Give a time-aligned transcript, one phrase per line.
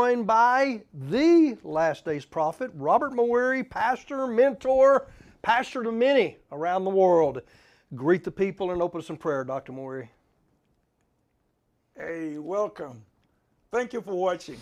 [0.00, 5.06] joined by the Last Days Prophet, Robert Mawire, pastor, mentor,
[5.40, 7.42] pastor to many around the world.
[7.94, 9.72] Greet the people and open us in prayer, Dr.
[9.72, 10.08] Mawire.
[11.96, 13.04] Hey, welcome.
[13.70, 14.58] Thank you for watching.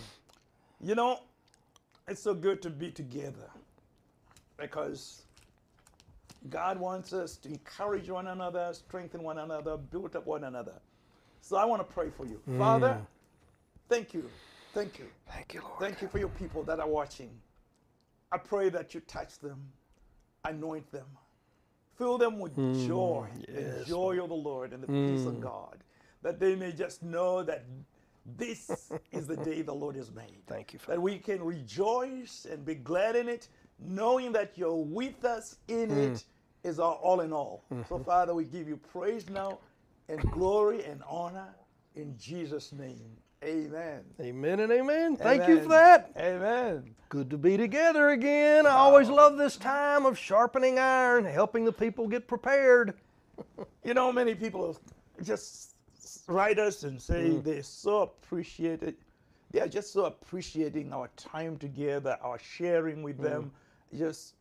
[0.79, 1.21] You know,
[2.07, 3.49] it's so good to be together
[4.57, 5.23] because
[6.51, 10.75] God wants us to encourage one another, strengthen one another, build up one another.
[11.41, 12.39] So I want to pray for you.
[12.59, 13.05] Father, mm.
[13.89, 14.29] thank you.
[14.73, 15.05] Thank you.
[15.31, 15.79] Thank you, Lord.
[15.79, 17.29] Thank you for your people that are watching.
[18.31, 19.61] I pray that you touch them,
[20.43, 21.05] anoint them,
[21.95, 25.35] fill them with mm, joy, the yes, joy of the Lord and the peace of
[25.35, 25.41] mm.
[25.41, 25.83] God,
[26.23, 27.65] that they may just know that
[28.37, 30.41] this is the day the Lord has made.
[30.47, 30.95] Thank you, Father.
[30.95, 35.89] That we can rejoice and be glad in it, knowing that you're with us in
[35.89, 36.11] mm.
[36.13, 36.23] it
[36.63, 37.65] is our all in all.
[37.69, 38.03] So, mm-hmm.
[38.03, 39.59] Father, we give you praise now
[40.09, 41.53] and glory and honor
[41.95, 43.17] in Jesus' name.
[43.43, 44.03] Amen.
[44.21, 45.17] Amen and amen.
[45.17, 46.11] Thank you for that.
[46.17, 46.95] Amen.
[47.09, 48.65] Good to be together again.
[48.65, 52.93] I always love this time of sharpening iron, helping the people get prepared.
[53.83, 54.79] You know, many people
[55.23, 55.75] just
[56.27, 57.43] write us and say mm.
[57.43, 58.95] they're so appreciated.
[59.51, 63.23] They are just so appreciating our time together, our sharing with mm.
[63.23, 63.51] them.
[63.97, 64.35] Just,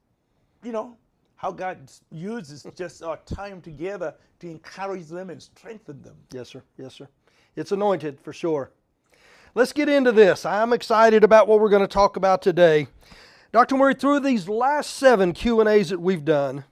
[0.62, 0.96] you know,
[1.34, 6.14] how God uses just our time together to encourage them and strengthen them.
[6.30, 6.62] Yes, sir.
[6.78, 7.08] Yes, sir.
[7.56, 8.70] It's anointed for sure.
[9.54, 10.46] Let's get into this.
[10.46, 12.86] I'm excited about what we're going to talk about today.
[13.52, 13.76] Dr.
[13.76, 16.64] Murray, through these last seven Q&As that we've done,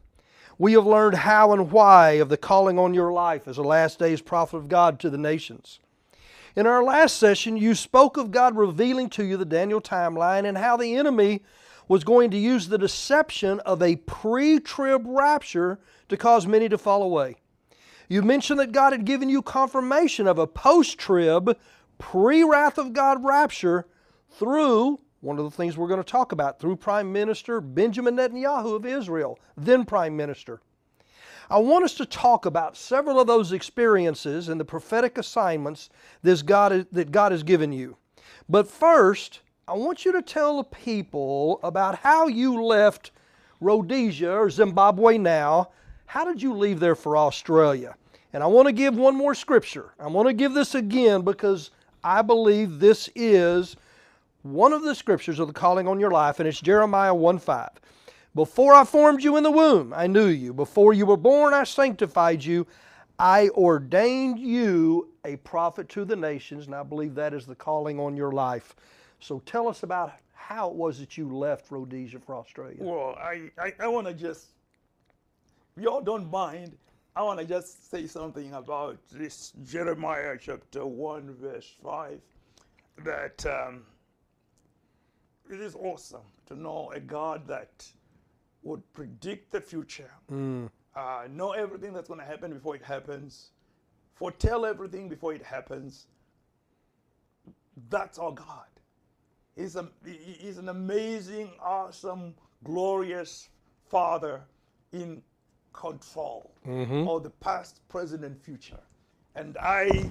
[0.57, 3.99] we have learned how and why of the calling on your life as a last
[3.99, 5.79] days prophet of God to the nations.
[6.57, 10.57] In our last session, you spoke of God revealing to you the Daniel timeline and
[10.57, 11.43] how the enemy
[11.87, 16.79] was going to use the deception of a pre trib rapture to cause many to
[16.79, 17.37] fall away.
[18.09, 21.57] You mentioned that God had given you confirmation of a post trib,
[22.01, 23.87] pre wrath of God rapture
[24.31, 28.75] through one of the things we're going to talk about through Prime Minister Benjamin Netanyahu
[28.75, 30.61] of Israel, then Prime Minister.
[31.51, 35.91] I want us to talk about several of those experiences and the prophetic assignments
[36.23, 37.97] this God, that God has given you.
[38.49, 43.11] But first, I want you to tell the people about how you left
[43.61, 45.71] Rhodesia or Zimbabwe now.
[46.07, 47.95] How did you leave there for Australia?
[48.33, 49.93] And I want to give one more scripture.
[49.99, 51.71] I want to give this again because
[52.03, 53.77] I believe this is
[54.43, 57.69] one of the scriptures of the calling on your life, and it's Jeremiah 1 5.
[58.35, 60.55] Before I formed you in the womb, I knew you.
[60.55, 62.67] Before you were born, I sanctified you.
[63.19, 67.99] I ordained you a prophet to the nations, and I believe that is the calling
[67.99, 68.75] on your life.
[69.19, 72.77] So tell us about how it was that you left Rhodesia for Australia.
[72.79, 74.47] Well, I, I, I want to just,
[75.77, 76.77] y'all don't mind,
[77.17, 82.21] I want to just say something about this Jeremiah chapter 1, verse 5.
[83.05, 83.83] That um,
[85.51, 87.87] it is awesome to know a God that
[88.63, 90.11] would predict the future,
[90.95, 93.51] uh, know everything that's going to happen before it happens,
[94.15, 96.07] foretell everything before it happens.
[97.89, 98.67] That's our God.
[99.57, 103.49] He's, a, he's an amazing, awesome, glorious
[103.89, 104.43] Father
[104.93, 105.23] in
[105.73, 107.09] control mm-hmm.
[107.09, 108.81] of the past, present, and future.
[109.35, 110.11] And I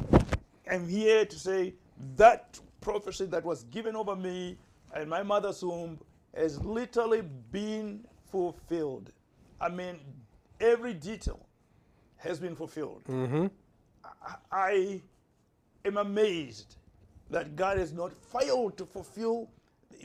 [0.67, 1.73] am here to say
[2.15, 4.57] that prophecy that was given over me
[4.93, 5.99] and my mother's womb
[6.35, 7.21] has literally
[7.51, 9.11] been fulfilled.
[9.59, 9.99] I mean,
[10.59, 11.45] every detail
[12.17, 13.03] has been fulfilled.
[13.07, 13.47] Mm-hmm.
[14.03, 15.01] I, I
[15.85, 16.75] am amazed
[17.29, 19.49] that God has not failed to fulfill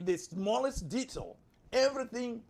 [0.00, 1.36] the smallest detail.
[1.72, 2.42] Everything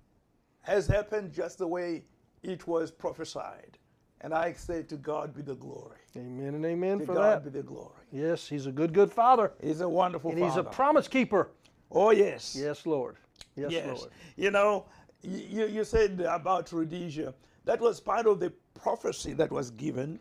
[0.63, 2.05] has happened just the way
[2.45, 3.79] it was prophesied.
[4.21, 5.99] And I say to God be the glory.
[6.17, 7.53] Amen and amen To for God that.
[7.53, 8.05] be the glory.
[8.13, 9.53] Yes, He's a good, good Father.
[9.63, 11.51] He's a wonderful And He's a promise keeper.
[11.91, 12.57] oh, yes.
[12.59, 13.17] Yes, Lord.
[13.57, 13.87] Yes, Yes.
[13.99, 14.11] Lord.
[14.37, 14.87] You know,
[15.23, 17.35] you, you said about Rhodesia.
[17.65, 20.21] That was part of the prophecy that was given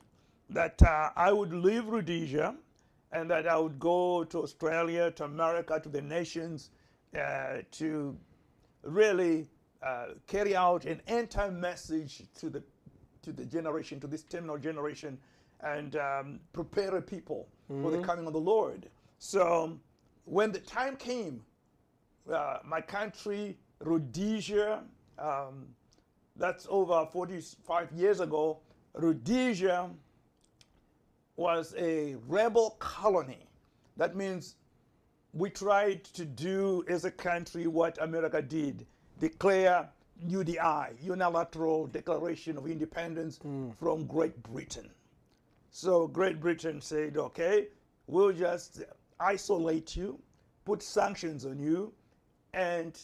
[0.49, 2.55] that uh, I would leave Rhodesia
[3.11, 6.71] and that I would go to Australia, to America, to the nations
[7.17, 8.17] uh, to
[8.83, 9.47] really
[9.83, 12.63] uh, carry out an anti message to the,
[13.21, 15.17] to the generation, to this terminal generation,
[15.61, 17.47] and um, prepare a people
[17.81, 18.89] for the coming of the Lord.
[19.19, 19.79] So
[20.25, 21.41] when the time came,
[22.31, 24.83] uh, my country, Rhodesia,
[25.17, 25.67] um,
[26.35, 28.59] that's over 45 years ago,
[28.93, 29.89] Rhodesia
[31.35, 33.47] was a rebel colony.
[33.97, 34.55] That means
[35.33, 38.85] we tried to do as a country what America did
[39.19, 39.89] declare
[40.27, 43.39] UDI, Unilateral Declaration of Independence
[43.79, 44.89] from Great Britain.
[45.71, 47.67] So Great Britain said, okay,
[48.07, 48.83] we'll just
[49.19, 50.19] isolate you
[50.65, 51.93] put sanctions on you,
[52.53, 52.99] and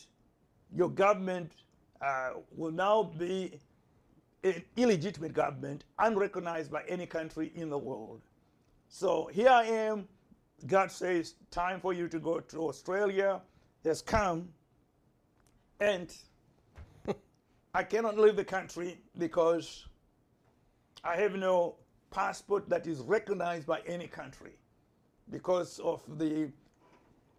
[0.76, 1.52] your government
[2.02, 3.60] uh, will now be
[4.44, 8.22] an illegitimate government, unrecognized by any country in the world.
[8.88, 10.08] So here I am.
[10.68, 13.42] God says, time for you to go to Australia
[13.84, 14.50] has come,
[15.80, 16.14] and
[17.74, 19.86] I cannot leave the country because
[21.04, 21.76] I have no
[22.12, 24.54] passport that is recognized by any country
[25.30, 26.52] because of the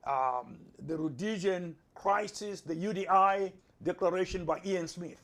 [0.07, 0.57] um,
[0.87, 3.53] the Rhodesian crisis, the UDI
[3.83, 5.23] declaration by Ian Smith.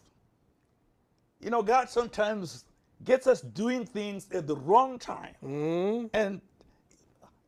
[1.40, 2.64] You know, God sometimes
[3.04, 6.10] gets us doing things at the wrong time, Mm.
[6.12, 6.40] and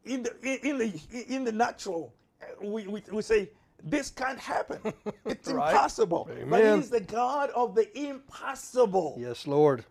[0.04, 0.32] in the
[0.66, 3.50] in the in the natural, uh, we, we, we say
[3.82, 4.92] this can't happen.
[5.24, 5.70] It's Right.
[5.72, 6.28] impossible.
[6.48, 9.16] But He's the God of the impossible.
[9.18, 9.84] Yes, Lord.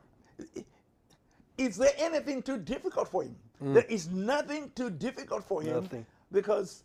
[1.57, 3.35] Is there anything too difficult for him?
[3.63, 3.73] Mm.
[3.73, 6.05] There is nothing too difficult for him Nothing.
[6.31, 6.83] because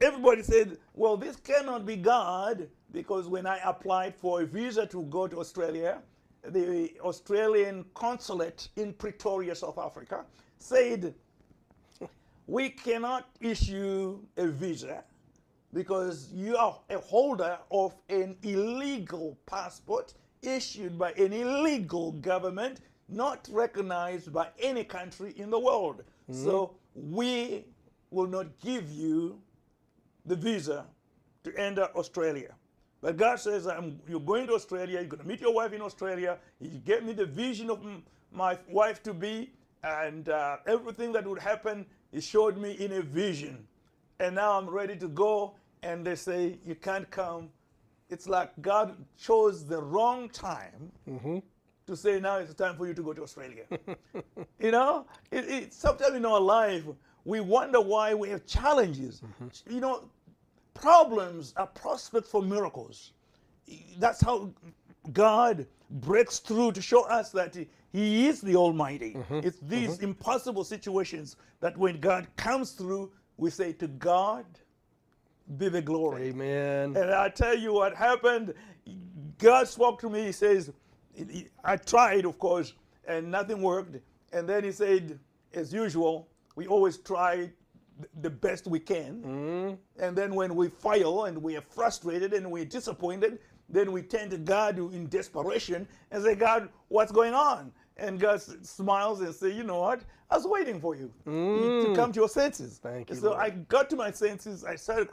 [0.00, 5.02] everybody said, well, this cannot be God because when I applied for a visa to
[5.04, 5.98] go to Australia,
[6.44, 10.24] the Australian consulate in Pretoria, South Africa,
[10.58, 11.14] said,
[12.46, 15.02] we cannot issue a visa
[15.72, 23.48] because you are a holder of an illegal passport issued by an illegal government not
[23.52, 26.02] recognized by any country in the world.
[26.30, 27.64] So we
[28.10, 29.40] will not give you
[30.24, 30.86] the visa
[31.44, 32.54] to enter Australia.
[33.00, 35.82] But God says, I'm, You're going to Australia, you're going to meet your wife in
[35.82, 36.38] Australia.
[36.60, 39.50] He gave me the vision of m- my wife to be,
[39.82, 43.66] and uh, everything that would happen, He showed me in a vision.
[44.20, 47.48] And now I'm ready to go, and they say, You can't come.
[48.08, 51.38] It's like God chose the wrong time mm-hmm.
[51.86, 53.64] to say, Now it's time for you to go to Australia.
[54.58, 56.84] You know, it, it, sometimes in our life,
[57.24, 59.20] we wonder why we have challenges.
[59.20, 59.74] Mm-hmm.
[59.74, 60.04] You know,
[60.72, 63.12] problems are prospects for miracles.
[63.98, 64.50] That's how
[65.12, 69.14] God breaks through to show us that He, he is the Almighty.
[69.14, 69.40] Mm-hmm.
[69.42, 74.46] It's these impossible situations that when God comes through, we say, To God
[75.56, 76.28] be the glory.
[76.28, 76.96] Amen.
[76.96, 78.54] And I tell you what happened.
[79.38, 80.24] God spoke to me.
[80.24, 80.72] He says,
[81.64, 82.74] I tried, of course,
[83.06, 83.96] and nothing worked.
[84.32, 85.18] And then he said,
[85.52, 87.50] as usual, we always try
[88.20, 89.22] the best we can.
[89.22, 90.02] Mm-hmm.
[90.02, 94.30] And then when we fail and we are frustrated and we're disappointed, then we turn
[94.30, 97.72] to God in desperation and say, God, what's going on?
[97.96, 100.02] And God smiles and says, you know what?
[100.32, 101.94] I was waiting for you to mm.
[101.94, 102.80] come to your senses.
[102.82, 103.40] Thank you, so Lord.
[103.40, 104.64] I got to my senses.
[104.64, 105.10] I started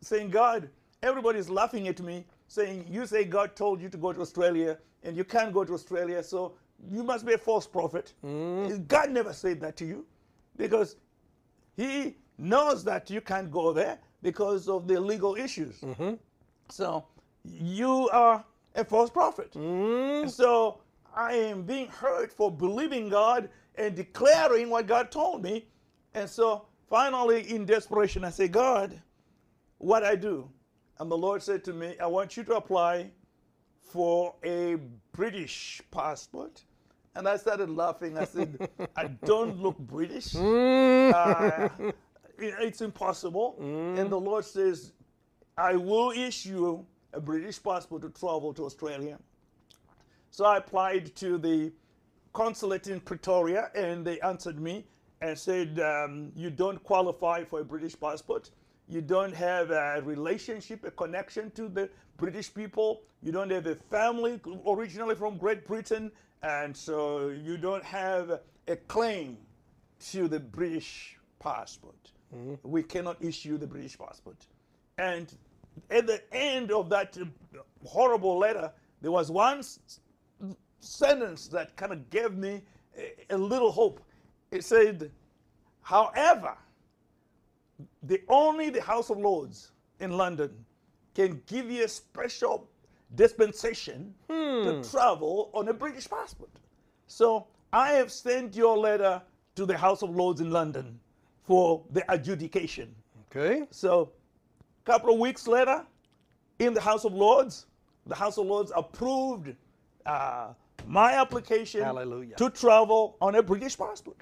[0.00, 0.70] saying, God,
[1.02, 5.14] everybody's laughing at me, saying, You say God told you to go to Australia and
[5.14, 6.54] you can't go to Australia, so
[6.90, 8.14] you must be a false prophet.
[8.24, 8.88] Mm.
[8.88, 10.06] God never said that to you
[10.56, 10.96] because
[11.76, 15.80] He knows that you can't go there because of the legal issues.
[15.80, 16.14] Mm-hmm.
[16.70, 17.04] So
[17.44, 18.42] you are
[18.76, 19.54] a false prophet.
[19.56, 20.80] And So
[21.14, 25.66] I am being hurt for believing God and declaring what God told me.
[26.14, 29.00] And so finally, in desperation, I say, God,
[29.78, 30.48] what I do?
[30.98, 33.10] And the Lord said to me, I want you to apply
[33.80, 34.76] for a
[35.12, 36.62] British passport.
[37.14, 38.16] And I started laughing.
[38.16, 40.34] I said, I don't look British.
[40.34, 41.68] Uh,
[42.38, 43.56] it's impossible.
[43.98, 44.92] And the Lord says,
[45.58, 49.18] I will issue a British passport to travel to Australia.
[50.30, 51.72] So I applied to the
[52.32, 54.84] consulate in Pretoria, and they answered me
[55.20, 58.50] and said, um, You don't qualify for a British passport.
[58.88, 63.02] You don't have a relationship, a connection to the British people.
[63.22, 66.10] You don't have a family originally from Great Britain,
[66.42, 69.36] and so you don't have a claim
[70.10, 72.12] to the British passport.
[72.62, 74.46] We cannot issue the British passport.
[74.98, 75.32] And
[75.90, 77.24] at the end of that uh,
[77.86, 79.62] horrible letter, there was one
[80.82, 82.62] sentence that kind of gave me
[82.96, 84.00] a, a little hope.
[84.50, 85.10] It said,
[85.82, 86.56] however,
[88.02, 90.50] the only the House of Lords in London
[91.14, 92.68] can give you a special
[93.14, 96.50] dispensation to travel on a British passport.
[97.06, 99.22] So I have sent your letter
[99.56, 100.98] to the House of Lords in London
[101.42, 102.94] for the adjudication.
[103.30, 103.64] Okay.
[103.70, 104.12] So,
[104.60, 105.84] a couple of weeks later,
[106.58, 107.66] in the House of Lords,
[108.06, 109.54] the House of Lords approved
[110.06, 110.52] uh,
[110.86, 112.36] my application Hallelujah.
[112.36, 114.16] to travel on a British passport.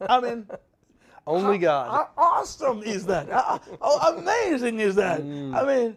[0.00, 0.46] I mean,
[1.26, 1.90] Only God.
[1.90, 3.30] how awesome is that?
[3.30, 5.22] How, how amazing is that?
[5.22, 5.54] Mm.
[5.54, 5.96] I mean,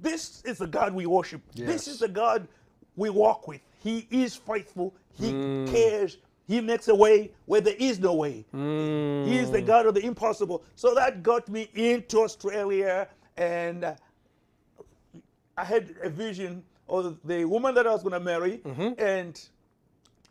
[0.00, 1.42] this is the God we worship.
[1.54, 1.68] Yes.
[1.68, 2.48] This is the God
[2.96, 3.60] we walk with.
[3.78, 4.94] He is faithful.
[5.12, 5.70] He Mm.
[5.70, 8.44] cares He makes a way where there is no way.
[8.52, 10.64] He is the God of the impossible.
[10.74, 13.94] So that got me into Australia, and
[15.56, 18.92] I had a vision of the woman that I was going to marry, mm-hmm.
[18.98, 19.40] and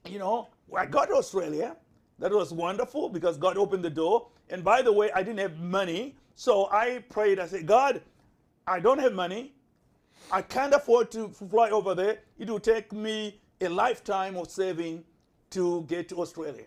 [0.05, 1.75] you know, I got to Australia.
[2.19, 4.27] That was wonderful because God opened the door.
[4.49, 7.39] And by the way, I didn't have money, so I prayed.
[7.39, 8.01] I said, God,
[8.67, 9.53] I don't have money.
[10.31, 12.19] I can't afford to fly over there.
[12.37, 15.03] It will take me a lifetime of saving
[15.51, 16.65] to get to Australia.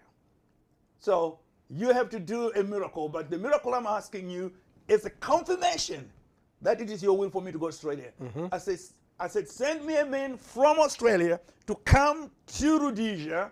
[0.99, 1.39] So
[1.71, 4.53] you have to do a miracle, but the miracle I'm asking you
[4.89, 6.11] is a confirmation
[6.63, 8.11] that it is your will for me to go to Australia.
[8.21, 8.47] Mm-hmm.
[8.51, 8.79] I said,
[9.19, 13.51] I said, send me a man from Australia to come to Rhodesia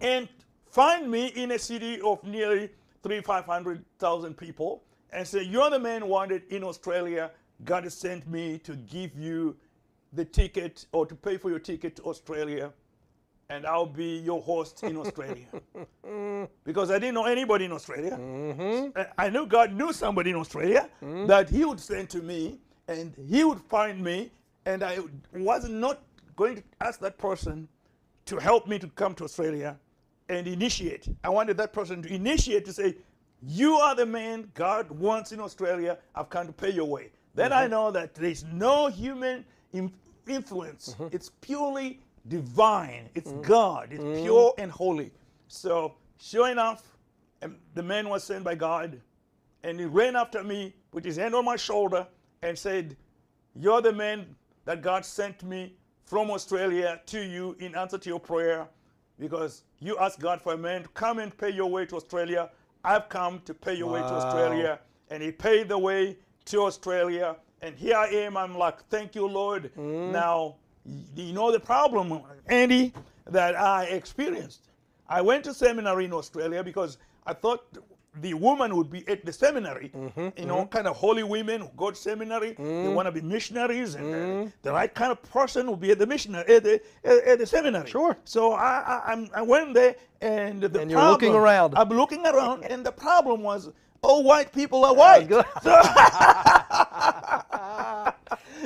[0.00, 0.28] and
[0.70, 2.70] find me in a city of nearly
[3.02, 7.30] three, five hundred thousand people and say, You're the man wanted in Australia.
[7.64, 9.56] God has sent me to give you
[10.12, 12.72] the ticket or to pay for your ticket to Australia,
[13.48, 15.46] and I'll be your host in Australia.
[16.64, 18.18] because I didn't know anybody in Australia.
[18.96, 21.26] I- I knew God knew somebody in Australia mm-hmm.
[21.26, 22.58] that He would send to me,
[22.92, 24.30] and He would find me,
[24.66, 24.98] and I
[25.32, 26.00] was not
[26.36, 27.68] going to ask that person
[28.26, 29.78] to help me to come to Australia
[30.28, 31.08] and initiate.
[31.24, 32.96] I wanted that person to initiate to say,
[33.42, 35.98] You are the man God wants in Australia.
[36.14, 37.10] I've come to pay your way.
[37.34, 37.70] Then I mm-hmm.
[37.70, 39.92] know that there's no human in-
[40.28, 41.14] influence, mm-hmm.
[41.14, 43.42] it's purely divine, it's mm-hmm.
[43.42, 45.10] God, it's pure and holy.
[45.48, 46.96] So, sure enough,
[47.42, 49.00] um, the man was sent by God
[49.64, 52.06] and he ran after me, put his hand on my shoulder,
[52.42, 52.96] and said,
[53.54, 54.34] You're the man
[54.64, 58.66] that God sent me from Australia to you in answer to your prayer
[59.18, 62.50] because you asked God for a man to come and pay your way to Australia.
[62.84, 64.80] I've come to pay your way to Australia.
[65.10, 67.36] And he paid the way to Australia.
[67.60, 68.36] And here I am.
[68.36, 69.70] I'm like, Thank you, Lord.
[69.76, 70.10] Mm.
[70.10, 72.92] Now, y- you know the problem, Andy,
[73.26, 74.62] that I experienced.
[75.08, 77.64] I went to seminary in Australia because I thought
[78.20, 79.90] the woman would be at the seminary.
[79.94, 80.68] Mm-hmm, you know, mm-hmm.
[80.68, 82.52] kind of holy women who go to seminary.
[82.52, 82.94] They mm.
[82.94, 86.06] want to be missionaries, and uh, the right kind of person will be at the
[86.06, 87.88] missionary at the, at, at the seminary.
[87.88, 88.16] Sure.
[88.24, 91.74] So I, I, I'm- I went there, and the And you're looking problem- around.
[91.76, 93.70] I'm looking around, and the problem was
[94.02, 95.28] all white people are white.
[95.28, 95.44] good.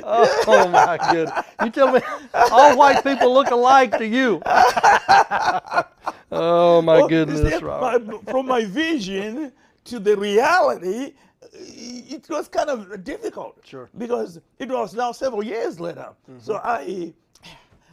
[0.09, 1.45] Oh my goodness.
[1.63, 1.99] You tell me
[2.33, 4.41] all white people look alike to you.
[6.31, 8.05] oh my Well, goodness, Robert.
[8.05, 9.51] my- from my vision
[9.85, 11.13] to the reality,
[11.53, 13.59] it was kind of difficult.
[13.63, 13.89] Sure.
[13.97, 16.09] Because it was now several years later.
[16.29, 16.39] Mm-hmm.
[16.39, 17.13] So I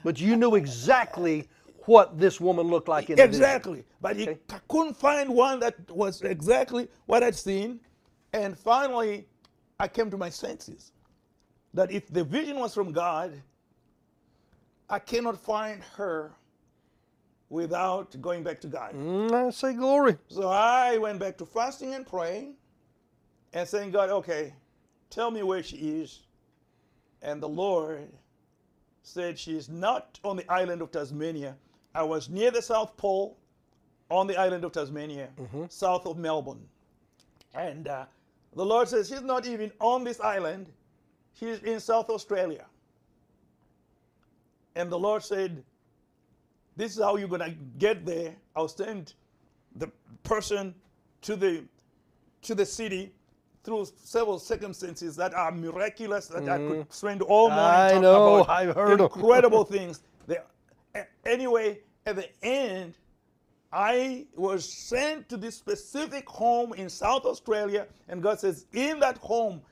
[0.03, 1.49] But you knew exactly
[1.87, 5.75] what this woman looked like in the exactly, but he- I couldn't find one that
[5.91, 7.81] was exactly what I'd seen.
[8.33, 9.27] And finally,
[9.79, 10.93] I came to my senses
[11.75, 13.41] that if the vision was from God,
[14.89, 16.33] I cannot find her
[17.55, 18.95] without going back to God.
[18.95, 20.19] Mm, I say glory.
[20.27, 22.57] So I went back to fasting and praying
[23.53, 24.53] and saying, God, okay,
[25.09, 26.23] tell me where she is.
[27.23, 28.09] And the Lord
[29.05, 31.55] said, She is not on the island of Tasmania.
[31.95, 33.39] I was near the South Pole
[34.11, 35.29] on the island of Tasmania,
[35.69, 36.67] south of Melbourne.
[37.55, 38.07] And uh,
[38.57, 40.67] the Lord says, She's not even on this island,
[41.35, 42.67] she's in South Australia.
[44.75, 45.63] And the Lord said,
[46.77, 48.35] This is how you're going to get there.
[48.57, 49.15] I'll send
[49.77, 49.91] the
[50.23, 50.75] person
[51.23, 51.65] to the
[52.43, 53.13] to the city
[53.65, 56.91] through several circumstances that are miraculous that I could mm-hmm.
[56.91, 60.03] spend all morning I talking know, about I've heard incredible things.
[60.27, 60.37] They,
[61.25, 62.95] anyway, at the end,
[63.73, 69.19] I was sent to this specific home in South Australia, and God says, in that
[69.19, 69.63] home,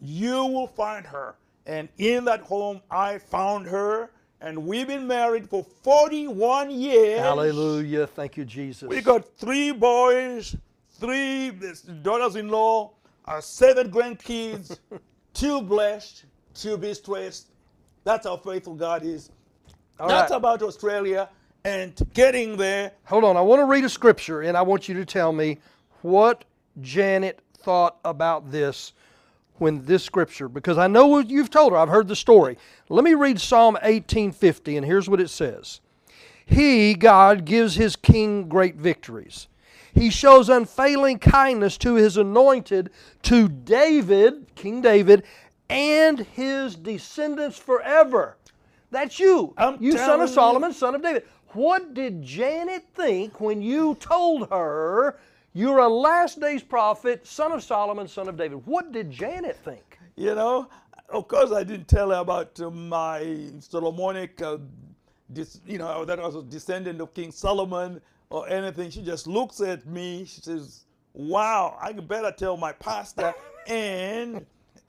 [0.00, 1.36] you will find her.
[1.66, 4.10] And in that home, I found her,
[4.40, 7.20] and we've been married for 41 years.
[7.20, 8.06] Hallelujah.
[8.06, 8.88] Thank you, Jesus.
[8.88, 10.56] We got three boys,
[10.98, 11.52] three
[12.02, 12.90] daughters-in-law,
[13.26, 14.78] uh, seven grandkids,
[15.34, 16.24] two blessed,
[16.54, 17.50] two be stressed.
[18.04, 19.30] That's how faithful God is.
[19.98, 20.36] All That's right.
[20.36, 21.28] about Australia
[21.64, 22.92] and getting there.
[23.04, 23.36] Hold on.
[23.36, 25.58] I want to read a scripture and I want you to tell me
[26.02, 26.44] what
[26.80, 28.92] Janet thought about this
[29.58, 31.78] when this scripture, because I know what you've told her.
[31.78, 32.58] I've heard the story.
[32.88, 35.80] Let me read Psalm 1850, and here's what it says
[36.44, 39.48] He, God, gives his king great victories.
[39.92, 42.90] He shows unfailing kindness to his anointed,
[43.22, 45.22] to David, King David,
[45.70, 48.36] and his descendants forever.
[48.90, 49.54] That's you.
[49.56, 50.34] I'm you son of you.
[50.34, 51.24] Solomon, son of David.
[51.48, 55.16] What did Janet think when you told her
[55.54, 58.66] you're a last days prophet, son of Solomon, son of David?
[58.66, 59.98] What did Janet think?
[60.16, 60.68] You know,
[61.08, 64.58] of course, I didn't tell her about uh, my Solomonic uh,
[65.30, 68.90] this, you know, that I was a descendant of King Solomon or anything.
[68.90, 70.24] She just looks at me.
[70.24, 73.32] She says, "Wow, I better tell my pastor."
[73.66, 74.44] and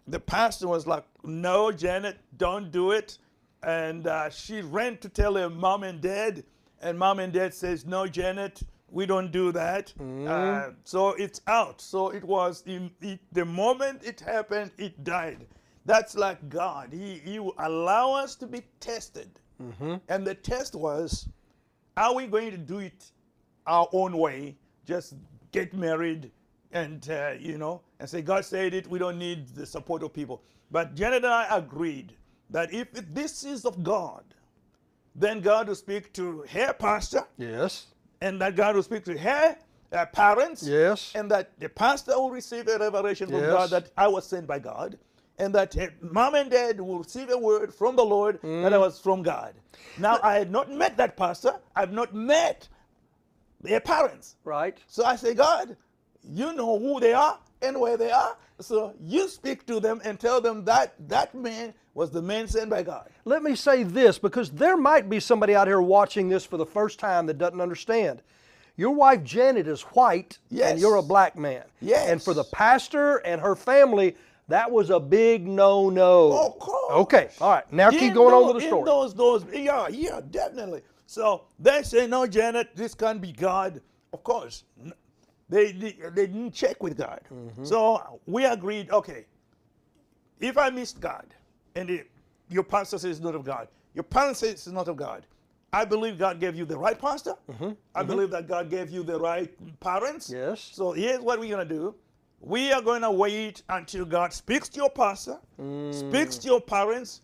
[0.08, 3.18] the pastor was like, "No, Janet, don't do it."
[3.64, 6.44] And uh, she ran to tell her mom and dad,
[6.82, 8.64] and mom and dad says, "No, Janet,
[8.96, 11.82] we don't do that." Uh, so it's out.
[11.82, 15.46] So it was in it, the moment it happened, it died.
[15.86, 16.86] That's like God.
[16.92, 19.30] He He will allow us to be tested,
[20.12, 21.30] and the test was,
[21.98, 23.12] are we going to do it
[23.68, 24.56] our own way?
[24.86, 25.14] Just
[25.52, 26.32] get married
[26.72, 28.88] and uh, you know and say God said it.
[28.88, 30.42] We don't need the support of people.
[30.72, 32.14] But Janet and I agreed
[32.50, 34.24] that if this is of God,
[35.16, 37.88] then God will speak to her pastor, Yes.
[38.26, 39.56] And that God will speak to her
[39.92, 41.12] uh, parents, Yes.
[41.16, 43.52] and that the pastor will receive a revelation from Yes.
[43.58, 44.98] God that I was sent by God,
[45.38, 48.74] and that mom and dad will receive a word from the Lord that Mm.
[48.74, 49.54] I was from God.
[50.00, 51.54] Now I had not met that pastor.
[51.76, 52.68] I've not met
[53.62, 54.36] their parents.
[54.44, 54.78] Right.
[54.88, 55.78] So I say, God,
[56.24, 58.36] you know who they are and where they are.
[58.60, 62.70] So you speak to them and tell them that that man was the man sent
[62.70, 63.10] by God.
[63.24, 66.66] Let me say this because there might be somebody out here watching this for the
[66.66, 68.22] first time that doesn't understand.
[68.76, 71.64] Your wife Janet is white and you're a black man.
[71.80, 72.10] Yes.
[72.10, 74.18] And for the pastor and her family,
[74.50, 76.48] that was a big no no.
[76.48, 76.92] Of course.
[76.92, 77.30] Okay.
[77.40, 77.72] All right.
[77.72, 78.80] Now keep In going on with the story.
[78.80, 80.82] in those, those, yeah, yeah, definitely.
[81.08, 83.82] So they say, no, Janet, this can't be God.
[84.12, 84.66] Of course,
[85.48, 87.22] they, they, they didn't check with God.
[87.34, 87.64] Mm-hmm.
[87.64, 89.28] So we agreed, okay,
[90.42, 91.26] if I missed God
[91.76, 92.10] and it,
[92.50, 95.26] your pastor says it's not of God, your parents say it's not of God,
[95.74, 97.34] I believe God gave you the right pastor.
[97.94, 99.52] I believe that God gave you the right
[99.82, 100.30] parents.
[100.30, 100.50] Mm-hmm.
[100.52, 100.70] Yes.
[100.74, 101.96] So here's what we're going to do.
[102.40, 105.94] We are going to wait until God speaks to your pastor, Mm.
[105.94, 107.22] speaks to your parents.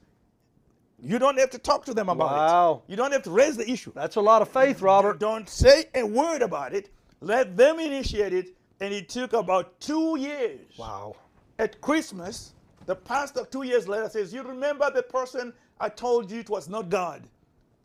[1.00, 2.82] You don't have to talk to them about Wow.
[2.88, 2.92] it.
[2.92, 3.92] You don't have to raise the issue.
[3.96, 5.20] That's a lot of faith, Robert.
[5.20, 6.90] Don't say a word about it.
[7.22, 8.50] Let them initiate it.
[8.82, 10.60] And it took about two years.
[10.78, 11.16] Wow.
[11.58, 12.54] At Christmas,
[12.86, 16.70] the pastor two years later says, You remember the person I told you it was
[16.70, 17.28] not God?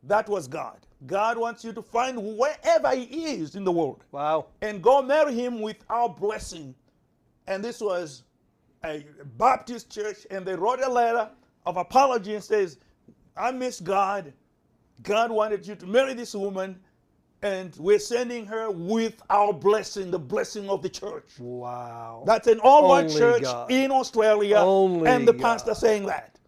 [0.04, 0.78] That was God.
[1.06, 4.46] God wants you to find wherever he is in the world Wow.
[4.62, 6.74] and go marry him with our blessing.
[7.46, 8.22] And this was
[8.84, 9.04] a
[9.36, 11.28] Baptist church, and they wrote a letter
[11.66, 12.78] of apology and says,
[13.36, 14.32] I miss God.
[15.02, 16.80] God wanted you to marry this woman,
[17.42, 21.28] and we're sending her with our blessing, the blessing of the church.
[21.38, 22.24] Wow.
[22.26, 23.70] That's an all white church God.
[23.70, 25.42] in Australia, Only and the God.
[25.42, 26.38] pastor saying that.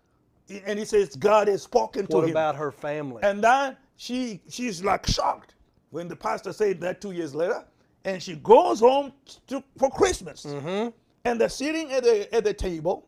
[0.65, 2.23] And he says, God has spoken to him.
[2.23, 3.23] what about her family?
[3.23, 5.55] And then she she's like shocked
[5.91, 7.65] when the pastor said that two years later,
[8.05, 9.13] and she goes home
[9.49, 10.47] to, for Christmas.
[10.47, 10.89] Mm-hmm.
[11.25, 13.08] And they're sitting at the at the table,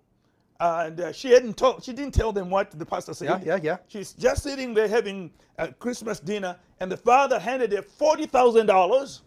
[0.61, 3.29] and uh, she hadn't told she didn't tell them what the pastor said.
[3.29, 3.77] Yeah, yeah, yeah.
[3.89, 8.67] She's just sitting there having a Christmas dinner, and the father handed her forty thousand
[8.67, 9.23] dollars,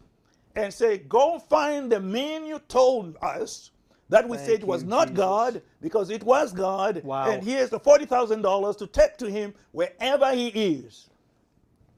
[0.55, 3.71] and said, "Go find the man you told us."
[4.09, 5.17] That we Thank said was you, not Jesus.
[5.17, 7.01] God because it was God.
[7.03, 7.31] Wow.
[7.31, 11.09] And here's the $40,000 to take to him wherever he is.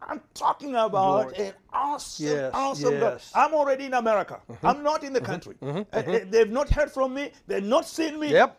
[0.01, 1.47] I'm talking about Glory.
[1.47, 3.21] an awesome, Yes, awesome God.
[3.33, 4.39] I'm already in America.
[4.63, 5.55] I'm not in the country.
[5.61, 7.31] Uh, uh, they've not heard from me.
[7.47, 8.31] They've not seen me.
[8.31, 8.57] Yep.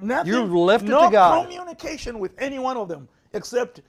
[0.00, 0.32] Nothing.
[0.32, 1.44] You've left it no to God.
[1.44, 3.82] communication with any one of them except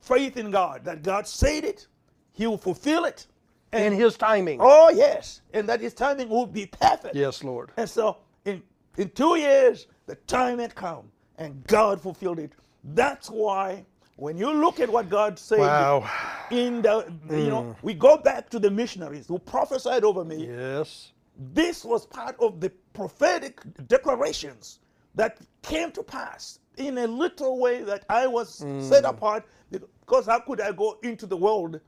[0.00, 1.86] faith in God that God said it,
[2.32, 3.26] He will fulfill it.
[3.72, 4.58] in his timing.
[4.60, 7.14] Oh yes, and that His timing will be perfect.
[7.14, 7.70] Yes, Lord.
[7.76, 8.62] And so in
[8.96, 11.04] in two years, the time had come,
[11.38, 12.52] and God fulfilled it.
[12.82, 13.84] That's why
[14.16, 16.10] when you look at what God said Wow.
[16.50, 17.48] in the you Mm.
[17.48, 20.46] know, we go back to the missionaries who prophesied over me.
[20.48, 21.12] Yes.
[21.54, 24.80] This was part of the prophetic declarations
[25.14, 29.10] that came to pass in a little way that I was set Mm.
[29.10, 31.80] apart because how could I go into the world?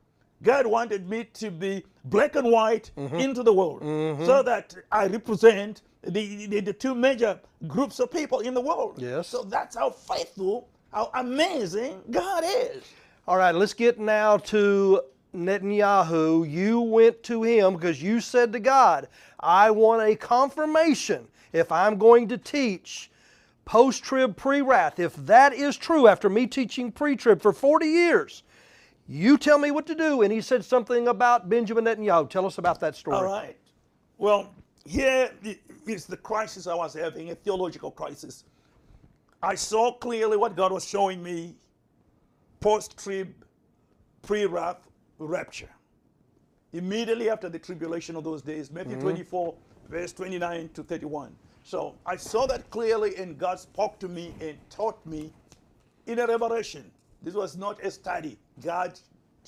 [0.43, 3.15] God wanted me to be black and white Mm-hmm.
[3.15, 3.81] into the world
[4.25, 8.95] so that I represent the, the, the two major groups of people in the world.
[9.01, 9.27] Yes.
[9.29, 12.83] So that's how faithful, how amazing God is.
[13.25, 15.01] All right, let's get now to
[15.33, 16.49] Netanyahu.
[16.49, 19.07] You went to him because you said to God,
[19.39, 23.09] I want a confirmation if I'm going to teach
[23.65, 24.99] post trib, pre wrath.
[24.99, 28.43] If that is true after me teaching pre trib for 40 years,
[29.07, 30.21] you tell me what to do.
[30.21, 32.29] And he said something about Benjamin Netanyahu.
[32.29, 33.17] Tell us about that story.
[33.17, 33.57] All right.
[34.17, 34.53] Well,
[34.85, 38.45] here i- the crisis I was having, a theological crisis.
[39.41, 41.55] I saw clearly what God was showing me
[42.61, 43.33] post trib,
[44.21, 44.87] pre wrath,
[45.19, 45.69] rapture.
[46.71, 49.01] Immediately after the tribulation of those days, Matthew mm-hmm.
[49.01, 49.55] 24,
[49.89, 51.35] verse 29 to 31.
[51.63, 55.31] So I saw that clearly, and God spoke to me and taught me
[56.05, 58.37] in a revelation This was not a study.
[58.61, 58.99] God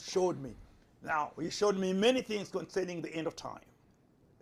[0.02, 0.56] showed me.
[1.04, 3.60] Now, He showed me many things concerning the end of time,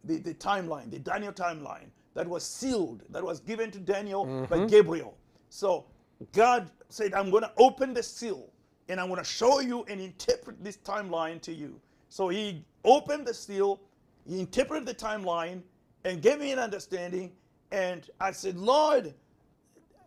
[0.03, 4.57] the, the timeline, the Daniel timeline that was sealed, that was given to Daniel by
[4.57, 4.67] mm-hmm.
[4.67, 5.17] Gabriel.
[5.49, 5.85] So
[6.31, 8.49] God said, I'm going to open the seal
[8.87, 11.79] and I'm going to show you and interpret this timeline to you.
[12.09, 13.81] So He opened the seal,
[14.27, 15.63] He interpreted the timeline,
[16.05, 17.31] and gave me an understanding.
[17.73, 19.15] And I said, Lord,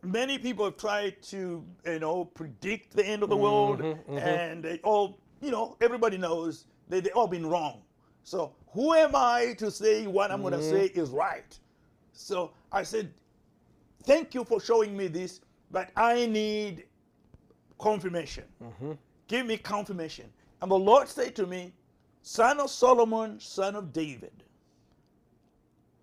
[0.00, 4.18] many people have tried to, you know, predict the end of the mm-hmm, world, mm-hmm.
[4.18, 7.82] and they all, you know, everybody knows they they all been wrong.
[8.22, 10.76] So who am I to say what I'm going to mm-hmm.
[10.76, 11.58] say is right?
[12.12, 13.12] So I said,
[14.04, 15.40] thank you for showing me this,
[15.72, 16.84] but I need
[17.78, 18.44] confirmation.
[19.26, 20.26] Give me confirmation.
[20.62, 21.72] And the Lord said to me,
[22.22, 24.44] Son of Solomon, son of David,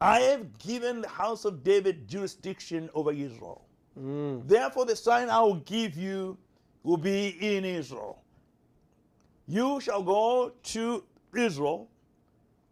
[0.04, 3.66] I have given the house of David jurisdiction over Israel.
[3.98, 4.46] Mm.
[4.48, 6.38] Therefore, the sign I will give you
[6.84, 8.22] will be in Israel.
[9.48, 11.04] You shall go to
[11.36, 11.90] Israel,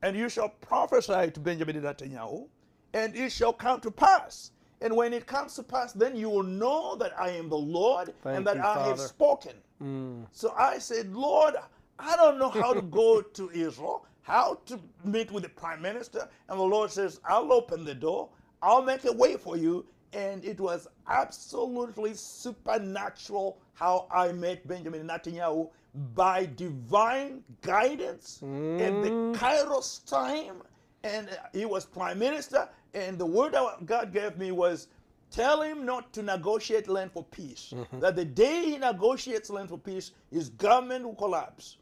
[0.02, 2.48] and you shall prophesy to Benjamin Netanyahu,
[2.94, 4.52] and it shall come to pass.
[4.82, 8.14] And when it comes to pass, then you will know that I am the Lord
[8.24, 9.08] Thank and that you, I have Father.
[9.08, 9.54] spoken.
[9.82, 10.26] Mm.
[10.32, 11.56] So I said, Lord,
[12.00, 16.28] I don't know how to go to Israel, how to meet with the prime minister.
[16.50, 18.30] And the Lord says, I'll open the door,
[18.62, 19.86] I'll make a way for you.
[20.14, 25.70] And it was absolutely supernatural how I met Benjamin Netanyahu
[26.14, 29.36] by divine guidance and the mm.
[29.36, 30.64] Kairos time.
[31.04, 32.68] And he was prime minister.
[32.94, 34.90] And the word that God gave me was
[35.32, 37.74] Tell him not to negotiate land for peace.
[37.74, 38.00] Mm-hmm.
[38.00, 41.78] That the day he negotiates land for peace, his government will collapse.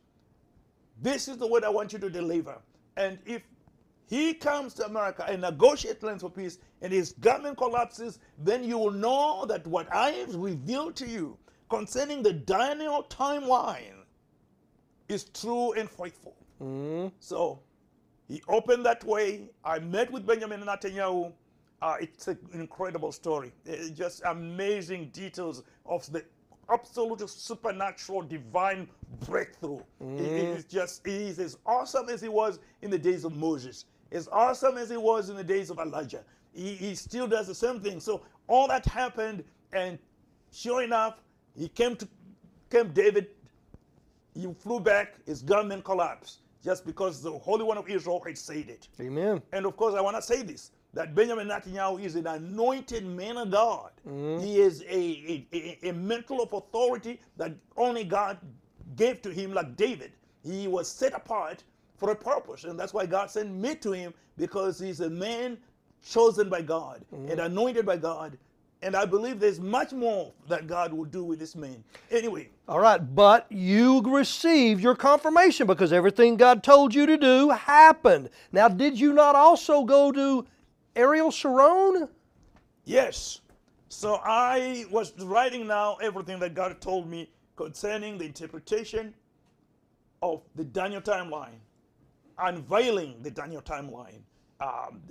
[1.01, 2.57] This is the word I want you to deliver.
[2.97, 3.41] And if
[4.07, 8.77] he comes to America and negotiates land for peace and his government collapses, then you
[8.77, 11.37] will know that what I have revealed to you
[11.69, 14.03] concerning the Daniel timeline
[15.07, 16.35] is true and faithful.
[17.19, 17.61] So
[18.27, 19.49] he opened that way.
[19.63, 21.31] I met with Benjamin Netanyahu.
[21.81, 23.53] Uh, it's an incredible story.
[23.65, 26.25] It's just amazing details of the
[26.71, 28.87] absolute supernatural divine
[29.27, 29.77] breakthrough.
[29.77, 30.57] It- mm-hmm.
[30.57, 34.77] it's just he's as awesome as he was in the days of Moses, as awesome
[34.77, 36.23] as he was in the days of Elijah.
[36.53, 37.99] He, he still does the same thing.
[37.99, 39.99] So all that happened, and
[40.51, 41.21] sure enough,
[41.57, 42.07] he came to
[42.69, 43.27] Camp David
[44.35, 48.69] he flew back, his government collapsed just because the Holy One of Israel had said
[48.69, 48.87] it.
[48.99, 49.41] Amen.
[49.51, 53.37] And of course, I want to say this that Benjamin Netanyahu is an anointed man
[53.37, 53.91] of God.
[54.07, 54.43] Mm-hmm.
[54.43, 58.37] He is a, a, a, mantle of authority that only God
[58.95, 60.13] gave to him, like David.
[60.43, 61.63] He was set apart
[61.97, 65.57] for a purpose, and that's why God sent me to him because he's a man
[66.07, 67.31] chosen by God mm-hmm.
[67.31, 68.37] and anointed by God.
[68.81, 71.83] And I believe there's much more that God will do with this man.
[72.09, 77.49] Anyway, All right, but you received your confirmation because everything God told you to do
[77.49, 78.29] happened.
[78.53, 80.47] Now, did you not also go to
[80.99, 82.09] Ariel Sharon?
[82.83, 83.39] Yes.
[83.87, 89.13] So I was writing now everything that God told me concerning the interpretation
[90.21, 91.59] of the Daniel timeline,
[92.37, 94.19] unveiling the Daniel timeline,
[94.59, 95.01] um,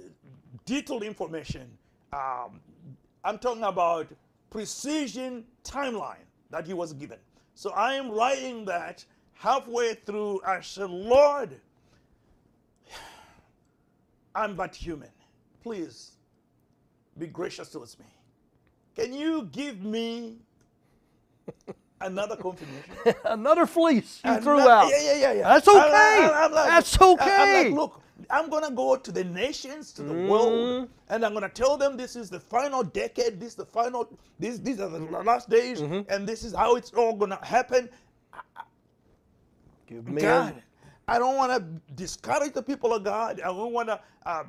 [0.66, 1.66] detailed information.
[2.12, 2.60] Um,
[3.24, 4.08] I'm talking about
[4.50, 7.18] precision timeline that he was given.
[7.54, 10.42] So I am writing that halfway through.
[10.46, 11.58] I said, Lord,
[14.34, 15.08] I'm but human.
[15.72, 16.12] Please
[17.18, 18.06] be gracious towards me.
[18.96, 20.38] Can you give me
[22.00, 22.94] another confirmation?
[23.26, 24.88] Another fleece you And threw out.
[24.88, 25.48] Yeah, yeah, yeah, yeah.
[25.50, 25.78] That's okay.
[25.78, 27.64] I'm- I'm like- That's okay.
[27.64, 28.00] like, look,
[28.30, 30.28] I'm gonna go to the nations, to the Mm.
[30.30, 33.38] world, and I'm gonna tell them this is the final decade.
[33.38, 34.08] This is the final.
[34.38, 36.10] This these are the last days, Mm-hmm.
[36.10, 37.90] and this is how it's all gonna happen.
[39.86, 40.62] Give me God,
[41.06, 41.60] I don't want to
[41.94, 43.40] discourage the people of God.
[43.40, 44.44] I don't want to uh,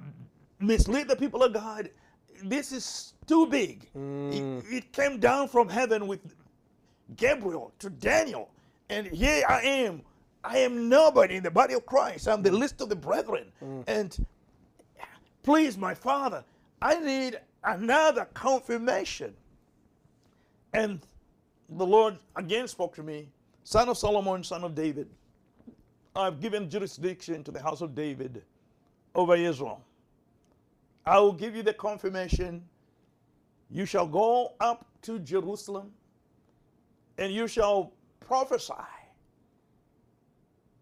[0.59, 1.89] mislead the people of God.
[2.43, 3.89] This is too big.
[3.95, 4.63] Mm.
[4.63, 6.19] It, it came down from heaven with
[7.15, 8.49] Gabriel to Daniel,
[8.89, 10.01] and here I am.
[10.43, 12.27] I am nobody in the body of Christ.
[12.27, 13.51] I'm the least of the brethren.
[13.87, 14.25] And
[15.43, 16.45] please, my Father,
[16.81, 19.33] I need another confirmation.
[20.73, 21.01] And
[21.69, 23.27] the Lord again spoke to me,
[23.63, 25.09] son of Solomon, son of David.
[26.15, 28.41] I've given jurisdiction to the house of David
[29.15, 29.81] over Israel.
[31.09, 32.63] I will give you the confirmation.
[33.71, 35.91] You shall go up to Jerusalem
[37.17, 38.73] and you shall prophesy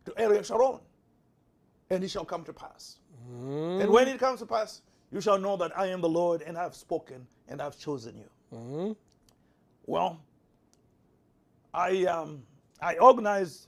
[0.04, 0.80] to Ariel Sharon,
[1.90, 2.98] and it shall come to pass.
[3.82, 6.58] And when it comes to pass, you shall know that I am the Lord and
[6.58, 8.30] I have spoken and I have chosen you.
[9.86, 10.20] Well,
[11.74, 12.44] I, um,
[12.82, 13.68] I organized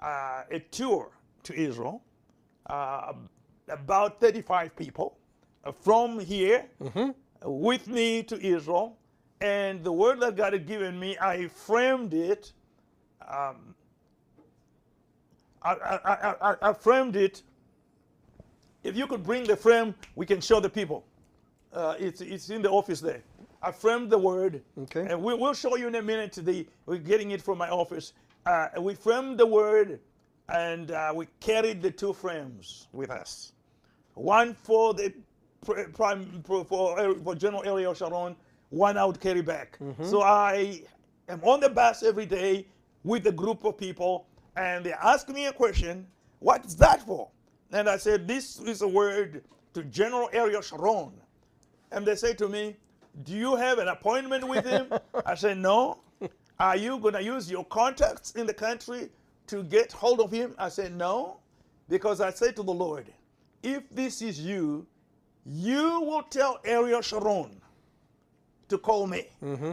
[0.00, 1.10] uh, a tour
[1.42, 2.02] to Israel,
[2.66, 3.12] uh,
[3.68, 5.18] about 35 people
[5.70, 6.66] from here
[7.44, 8.96] with me to Israel.
[9.40, 12.52] And the word that God had given me, I framed it.
[13.26, 13.74] Um,
[15.62, 17.42] I, I, I, I, framed it.
[18.82, 21.04] If you could bring the frame, we can show the people.
[21.72, 23.22] Uh, it's, it's in the office there.
[23.62, 25.06] I framed the word, Okay.
[25.08, 26.32] and we, we'll show you in a minute.
[26.32, 28.12] The we're getting it from my office.
[28.44, 30.00] Uh, we framed the word,
[30.48, 33.52] and uh, we carried the two frames with us.
[34.14, 35.12] One for the
[35.64, 38.36] prime for for, General Ariel Sharon.
[38.70, 39.78] One I would carry back.
[39.78, 40.04] Mm-hmm.
[40.04, 40.82] So I
[41.28, 42.66] am on the bus every day
[43.04, 46.06] with a group of people, and they ask me a question.
[46.38, 47.28] What is that for?
[47.70, 49.44] And I said, this is a word
[49.74, 51.12] to General Ariel Sharon.
[51.90, 52.76] And they say to me,
[53.22, 54.92] Do you have an appointment with him?
[55.26, 55.98] I said, No.
[56.58, 59.10] Are you going to use your contacts in the country
[59.48, 60.54] to get hold of him?
[60.58, 61.38] I said, No.
[61.88, 63.06] Because I said to the Lord,
[63.62, 64.86] If this is you,
[65.46, 67.60] you will tell Ariel Sharon
[68.68, 69.72] to call me, mm-hmm.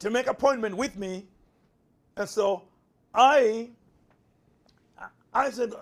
[0.00, 1.26] to make appointment with me.
[2.16, 2.62] And so
[3.14, 3.70] I
[5.32, 5.72] I said,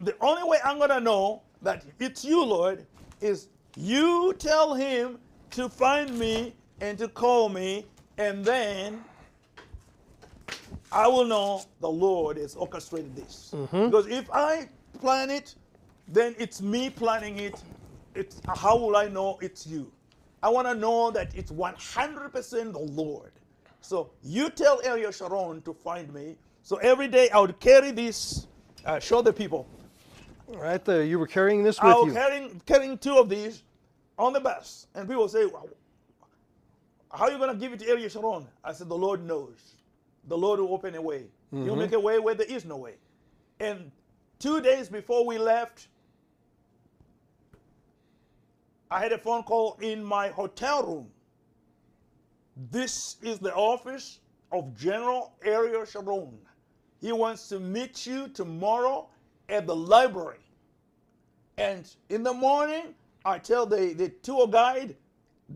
[0.00, 2.86] the only way I'm going to know that it's you, Lord,
[3.20, 5.18] is you tell him
[5.52, 7.86] to find me and to call me,
[8.18, 9.02] and then
[10.92, 13.52] I will know the Lord has orchestrated this.
[13.54, 13.86] Mm-hmm.
[13.86, 14.68] Because if I
[15.00, 15.54] plan it,
[16.06, 17.62] then it's me planning it.
[18.14, 19.90] It's how will I know it's you?
[20.42, 23.32] I want to know that it's 100% the Lord.
[23.80, 26.36] So you tell Ariel Sharon to find me.
[26.62, 28.46] So every day I would carry this,
[28.84, 29.66] uh, show the people.
[30.48, 31.02] Right there.
[31.04, 32.12] You were carrying this I with was you.
[32.12, 33.62] carrying, carrying two of these
[34.18, 34.86] on the bus.
[34.94, 35.68] And people say, "Wow,
[37.10, 38.46] How are you going to give it to Ariel Sharon?
[38.62, 39.76] I said, The Lord knows.
[40.28, 41.24] The Lord will open a way.
[41.52, 42.94] He'll make a way where there is no way.
[43.60, 43.90] And
[44.40, 45.88] two days before we left,
[48.94, 51.08] I had a phone call in my hotel room.
[52.70, 54.20] This is the office
[54.52, 56.38] of General Ariel Sharon.
[57.00, 59.08] He wants to meet you tomorrow
[59.48, 60.38] at the library.
[61.58, 64.94] And in the morning, I tell the, the tour guide,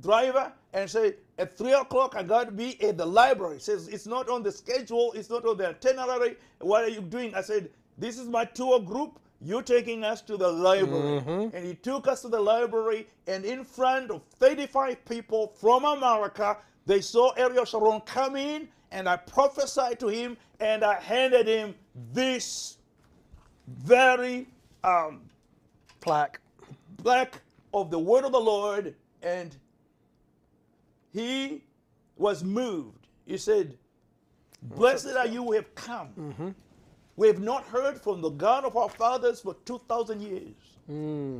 [0.00, 3.60] driver, and say, at 3 o'clock, I got to be at the library.
[3.60, 6.36] Says, it's not on the schedule, it's not on the itinerary.
[6.60, 7.36] What are you doing?
[7.36, 9.20] I said, this is my tour group.
[9.40, 11.18] You're taking us to the library.
[11.54, 16.56] And he took us to the library, and in front of 35 people from America,
[16.86, 21.74] they saw Ariel Sharon come in, and I prophesied to him, and I handed him
[22.12, 22.78] this
[23.66, 24.46] very
[24.82, 25.20] um,
[26.00, 26.40] Plaque.
[26.96, 27.40] plaque
[27.74, 29.54] of the word of the Lord, and
[31.12, 31.62] he
[32.16, 33.06] was moved.
[33.26, 33.76] He said,
[34.62, 36.54] Blessed are you who have come.
[37.18, 40.54] We have not heard from the God of our fathers for 2,000 years.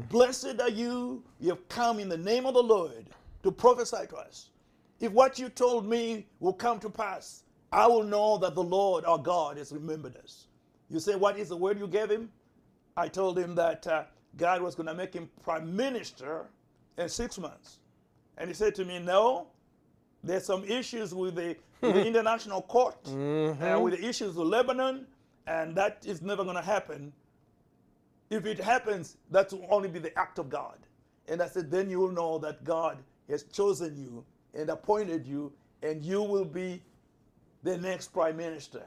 [0.09, 3.07] Blessed are you, you have come in the name of the Lord
[3.45, 4.51] to prophesy to us.
[4.99, 9.05] If what you told me will come to pass, I will know that the Lord
[9.05, 10.49] our God has remembered us.
[10.91, 12.29] You say, What is the word you gave him?
[12.97, 14.03] I told him that uh,
[14.37, 16.47] God was going to make him prime minister
[16.97, 17.79] in six months.
[18.37, 19.47] And he said to me, No,
[20.25, 25.07] there's some issues with the, with the international court, uh, with the issues with Lebanon,
[25.49, 27.13] and that is never going to happen.
[28.31, 30.77] If it happens, that will only be the act of God.
[31.27, 35.53] And I said, Then you will know that God has chosen you and appointed you,
[35.83, 36.83] and you will be
[37.63, 38.83] the next prime minister.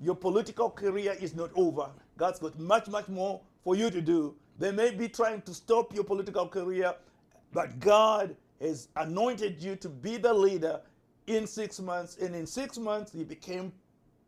[0.00, 1.88] Your political career is not over.
[2.18, 4.34] God's got much, much more for you to do.
[4.58, 6.94] They may be trying to stop your political career,
[7.52, 10.80] but God has anointed you to be the leader
[11.26, 12.16] in six months.
[12.16, 13.72] And in six months, he became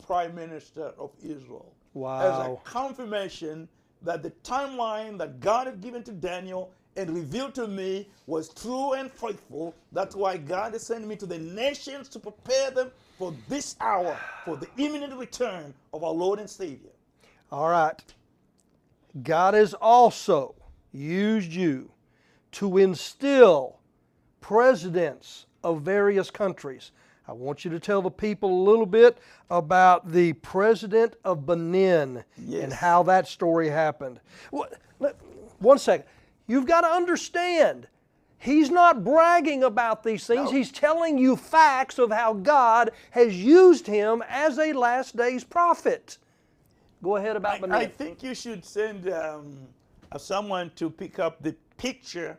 [0.05, 1.75] prime minister of Israel.
[1.97, 3.69] As a confirmation
[4.03, 8.93] that the timeline that God had given to Daniel and revealed to me was true
[8.95, 9.75] and faithful.
[9.93, 14.19] That's why God has sent me to the nations to prepare them for this hour,
[14.45, 16.91] for the imminent return of our Lord and Savior.
[17.51, 18.03] All right.
[19.23, 20.55] God has also
[20.93, 21.91] used you
[22.53, 23.81] to instill
[24.41, 26.93] presidents of various countries.
[27.29, 29.19] I want you to tell the people a little bit
[29.51, 34.19] about the president of Benin and how that story happened.
[35.59, 36.07] One second.
[36.47, 37.87] You've got to understand,
[38.39, 40.51] he's not bragging about these things.
[40.51, 40.57] No.
[40.57, 46.17] He's telling you facts of how God has used him as a last days prophet.
[47.03, 47.77] Go ahead about I, Benin.
[47.77, 49.55] I think you should send um,
[50.11, 52.39] uh, someone to pick up the picture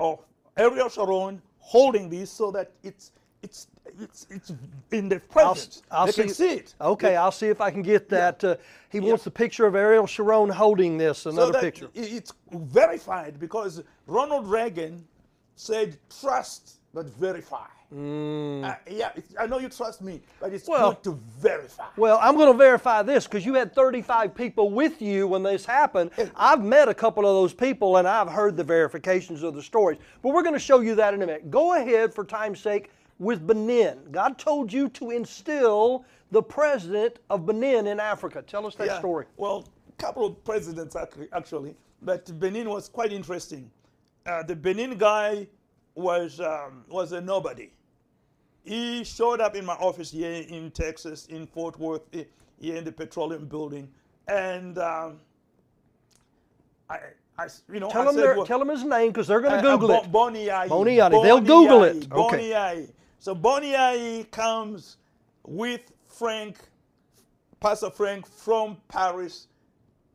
[0.00, 0.20] of
[0.56, 3.66] Ariel Sharon holding this so that it's it's
[4.00, 4.52] it's, it's
[4.90, 5.56] in the I'll.
[5.90, 6.74] I'll they see, can see it.
[6.80, 8.42] Okay, I'll see if I can get that.
[8.42, 8.56] Uh,
[8.90, 11.18] he wants the picture of Ariel Sharon holding this.
[11.18, 11.88] So Another that picture.
[11.94, 15.04] It's verified because Ronald Reagan
[15.56, 17.66] said, trust but verify.
[17.92, 20.70] Uh, yeah, I know you trust me, but it's Mm.
[20.70, 21.84] Well- good to verify.
[21.98, 25.66] Well, I'm going to verify this because you had 35 people with you when this
[25.66, 26.10] happened.
[26.34, 29.98] I've met a couple of those people and I've heard the verifications of the stories.
[30.22, 31.50] But we're going to show you that in a minute.
[31.50, 33.98] Go ahead, for time's sake, with Benin.
[34.10, 38.42] God told you to instill the president of Benin in Africa.
[38.42, 39.26] Tell us that Yeah, story.
[39.36, 40.96] Well, a couple of presidents
[41.32, 43.70] actually, but Benin was quite interesting.
[44.26, 45.46] Uh, the Benin guy
[45.94, 47.70] was um, was a nobody.
[48.64, 52.24] He showed up in my office here in Texas, in Fort Worth, eh,
[52.60, 53.88] here in the petroleum building,
[54.28, 55.18] and um,
[56.88, 56.98] I,
[57.36, 59.40] I you know, Tell I them, said, their, well, tell them his name because they're
[59.40, 60.12] going uh, to uh, Google Bo- it.
[60.12, 60.68] Boni Yayi.
[60.68, 61.22] Boni Yayi.
[61.22, 62.06] They'll Google it.
[62.12, 62.86] Okay.
[63.22, 64.96] So Boni Yayi comes
[65.46, 66.58] with Frank,
[67.60, 69.46] Pastor Frank from Paris.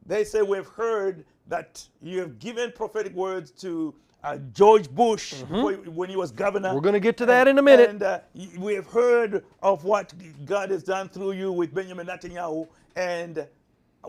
[0.05, 5.75] They say we've heard that you have given prophetic words to uh, George Bush before-
[5.75, 6.67] when he was governor.
[6.67, 6.75] Mm-hmm.
[6.75, 7.91] We're gonna get to that in a minute.
[7.91, 8.19] And uh,
[8.57, 12.67] we have heard of what God has done through you with Benjamin Netanyahu.
[12.97, 13.47] And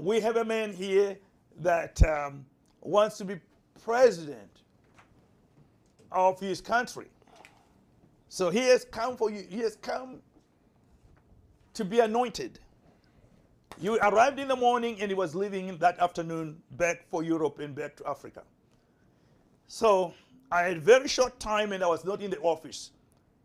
[0.00, 1.16] we have a man here
[1.60, 2.44] that um,
[2.80, 3.36] wants to be
[3.80, 4.50] president
[6.10, 7.06] of his country.
[8.28, 9.44] So he has come for you.
[9.48, 10.20] He has come
[11.74, 12.58] to be anointed.
[13.80, 17.74] You arrived in the morning and he was leaving that afternoon back for Europe and
[17.74, 18.42] back to Africa.
[19.68, 20.12] So
[20.50, 22.90] I had very short time and I was not in the office.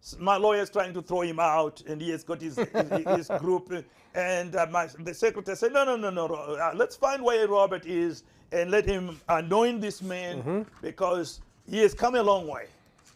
[0.01, 3.05] S- My lawyer is trying to throw him out and he has got his, his,
[3.07, 3.71] his group.
[4.15, 6.25] And uh, my, the secretary said, no, no, no, no.
[6.25, 11.93] Uh, let's find where Robert is and let him anoint this man because he has
[11.93, 12.67] come a long way.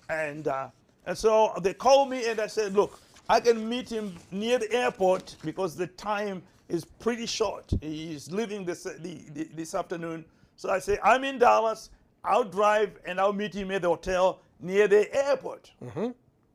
[0.09, 0.67] And, uh,
[1.07, 4.71] and so they called me and I said, look, I can meet him near the
[4.71, 7.71] airport because the time is pretty short.
[7.81, 10.25] He's leaving this, uh, the, the, this afternoon.
[10.57, 11.91] So I say, I'm in Dallas.
[12.25, 15.71] I'll drive and I'll meet him at the hotel near the airport.
[15.81, 16.09] Mm-hmm.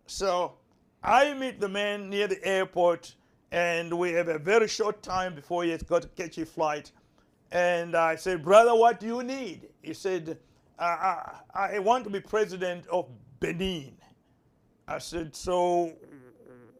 [0.06, 0.52] So
[1.02, 3.14] I meet the man near the airport,
[3.52, 6.92] and we have a very short time before he has got to catch a flight.
[7.52, 9.68] And I said, Brother, what do you need?
[9.80, 10.36] He said,
[10.78, 10.84] I,
[11.54, 13.08] I, I want to be president of
[13.40, 13.94] Benin.
[14.88, 15.92] I said, So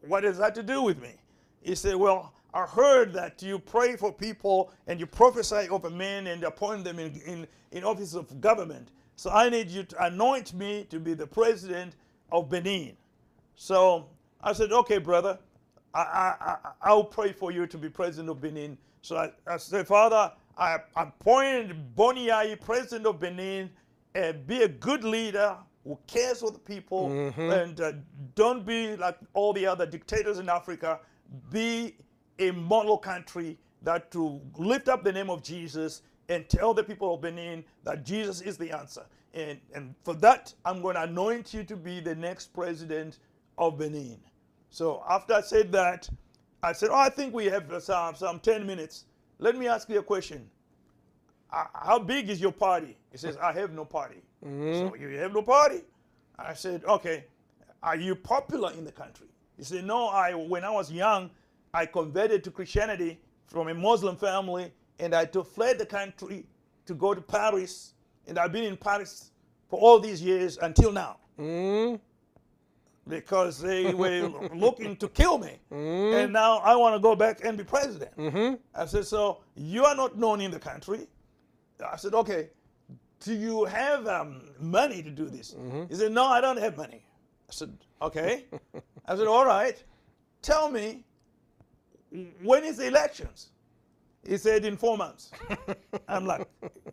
[0.07, 1.13] what does that to do with me?
[1.61, 6.27] He said, Well, I heard that you pray for people and you prophesy over men
[6.27, 8.89] and appoint them in, in, in offices of government.
[9.15, 11.95] So I need you to anoint me to be the president
[12.31, 12.95] of Benin.
[13.55, 14.07] So
[14.41, 15.39] I said, okay, brother,
[15.93, 18.77] I, I, I, I'll pray for you to be president of Benin.
[19.01, 23.69] So I, I said, Father, I appoint Boni Yayi president of Benin,
[24.15, 27.09] and be a good leader who cares for the people,
[27.51, 27.93] and uh,
[28.35, 30.99] don't be like all the other dictators in Africa.
[31.51, 31.95] Be
[32.39, 37.13] a model country that to lift up the name of Jesus and tell the people
[37.13, 39.05] of Benin that Jesus is the answer.
[39.33, 43.19] And, and for that, I'm going to anoint you to be the next president
[43.57, 44.19] of Benin.
[44.69, 46.09] So after I said that,
[46.61, 49.05] I said, Oh, I think we have uh, some, some 10 minutes.
[49.39, 50.49] Let me ask you a question.
[51.73, 52.97] How big is your party?
[53.11, 54.21] He says, I have no party.
[54.43, 55.81] So you have no party?
[56.37, 57.25] I said, Okay.
[57.81, 59.27] Are you popular in the country?
[59.57, 61.29] He said, No, I when I was young,
[61.73, 66.45] I converted to Christianity from a Muslim family, and I to fled the country
[66.85, 67.93] to go to Paris,
[68.27, 69.31] and I've been in Paris
[69.69, 71.99] for all these years until now Mm,
[73.07, 75.57] because they were looking to kill me.
[75.71, 78.15] And now I want to go back and be president.
[78.17, 78.59] mhm.
[78.73, 81.07] I said, So you are not known in the country.
[81.91, 82.49] I said, Okay,
[83.19, 85.55] do you have um, money to do this?
[85.89, 87.03] He said, No, I don't have money.
[87.49, 88.45] I said, Okay.
[89.07, 89.81] I said, All right,
[90.41, 91.03] tell me,
[92.41, 93.49] when is the elections?
[94.27, 95.31] He said, In four months.
[96.07, 96.47] I'm like,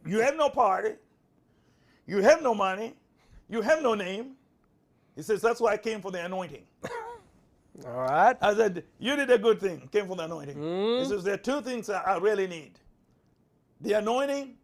[0.07, 0.94] You have no party,
[2.07, 2.94] you have no money,
[3.48, 4.33] you have no name.
[5.16, 6.64] He says, That's why I came for the anointing.
[7.87, 8.37] All right.
[8.42, 10.57] I said, You did a good thing, came for the anointing.
[10.98, 12.79] He says, There are two things I I really need
[13.81, 14.56] the anointing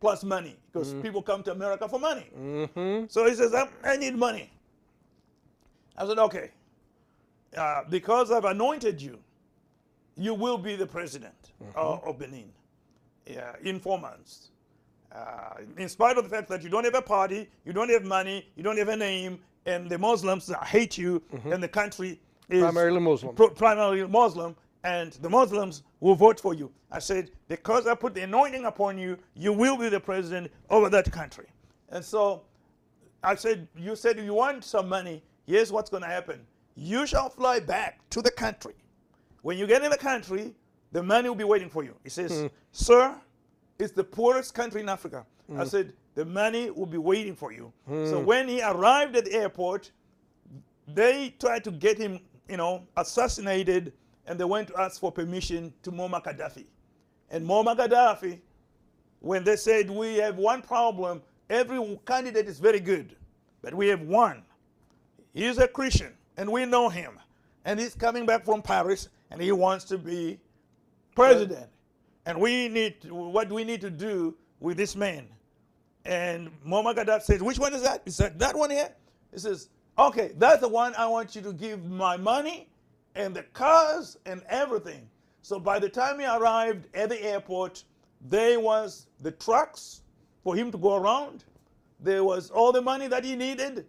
[0.00, 2.26] plus money, because people come to America for money.
[2.36, 3.04] Mm-hmm.
[3.08, 4.50] So he says, I, need money.
[5.96, 6.50] I said, Okay,
[7.56, 9.18] uh, because I've anointed you,
[10.16, 12.50] you will be the president of, of Benin
[13.26, 14.48] yeah, in four months.
[15.12, 18.04] Uh, in spite of the fact that you don't have a party, you don't have
[18.04, 22.62] money, you don't have a name, and the Muslims hate you, and the country is
[22.62, 23.34] Primarily Muslim.
[23.34, 26.72] pro- primarily Muslim, and the Muslims will vote for you.
[26.90, 30.88] I said, because I put the anointing upon you, you will be the president over
[30.90, 31.46] that country.
[31.90, 32.42] And so
[33.22, 35.22] I said, you said you want some money.
[35.46, 36.40] Here's what's going to happen.
[36.74, 38.74] You shall fly back to the country.
[39.42, 40.54] When you get in the country,
[40.92, 41.94] the money will be waiting for you.
[42.02, 42.46] He says, hmm.
[42.72, 43.14] Sir,
[43.78, 45.24] it's the poorest country in Africa.
[45.50, 45.64] I hmm.
[45.64, 47.72] said, The money will be waiting for you.
[47.88, 48.26] So hmm.
[48.26, 49.90] when he arrived at the airport,
[50.86, 53.92] they tried to get him, you know, assassinated,
[54.30, 56.64] and they went to ask for permission to Muammar Gaddafi.
[57.32, 58.38] And Muammar Gaddafi,
[59.18, 61.20] when they said we have one problem,
[61.50, 63.16] every candidate is very good,
[63.60, 64.44] but we have one.
[65.34, 67.18] He's a Christian, and we know him,
[67.64, 70.38] and he's coming back from Paris, and he wants to be
[71.16, 71.66] president.
[72.24, 75.26] And we need to, what do we need to do with this man?
[76.04, 78.02] And Muammar Gaddafi says, which one is that?
[78.04, 78.92] He said, that one here?
[79.32, 82.68] He says, okay, that's the one I want you to give my money
[83.14, 85.08] and the cars and everything.
[85.42, 87.84] So by the time he arrived at the airport,
[88.28, 90.02] there was the trucks
[90.44, 91.44] for him to go around.
[92.00, 93.86] There was all the money that he needed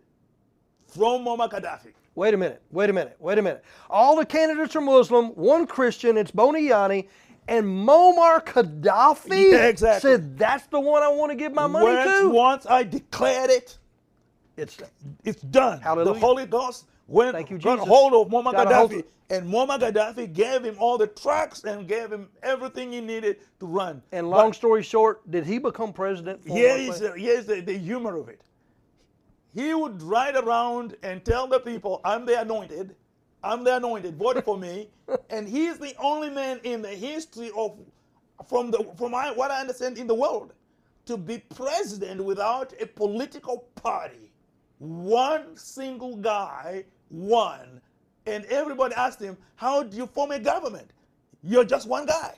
[0.88, 1.94] from Muammar Gaddafi.
[2.16, 3.64] Wait a minute, wait a minute, wait a minute.
[3.90, 7.08] All the candidates are Muslim, one Christian, it's Boni Yayi,
[7.48, 10.12] and Muammar Gaddafi Yeah, exactly.
[10.12, 12.30] said that's the one I want to give my money once, to.
[12.30, 13.78] once I declared it,
[14.58, 14.78] It's
[15.24, 15.80] it's done.
[15.80, 16.14] Hallelujah.
[16.14, 17.88] The Holy Ghost went Thank you, got Jesus.
[17.88, 21.64] hold of Muammar Got a hold Gaddafi, and Muammar Gaddafi gave him all the trucks
[21.64, 24.02] and gave him everything he needed to run.
[24.12, 26.42] and But long story short, did he become president?
[26.46, 27.50] Yes, is, place?
[27.50, 28.42] Uh, the, the, humor of it.
[29.54, 32.96] He would ride around and tell the people, I'm the anointed,
[33.44, 34.90] I'm the anointed, vote for me.
[35.30, 37.78] and he's the only man in the history of,
[38.48, 40.54] from, the, from I, what I understand in the world,
[41.06, 44.32] to be president without a political party.
[44.78, 47.82] One single guy won.
[48.26, 50.92] And everybody asked him, How do you form a government?
[51.44, 52.36] You're just one guy.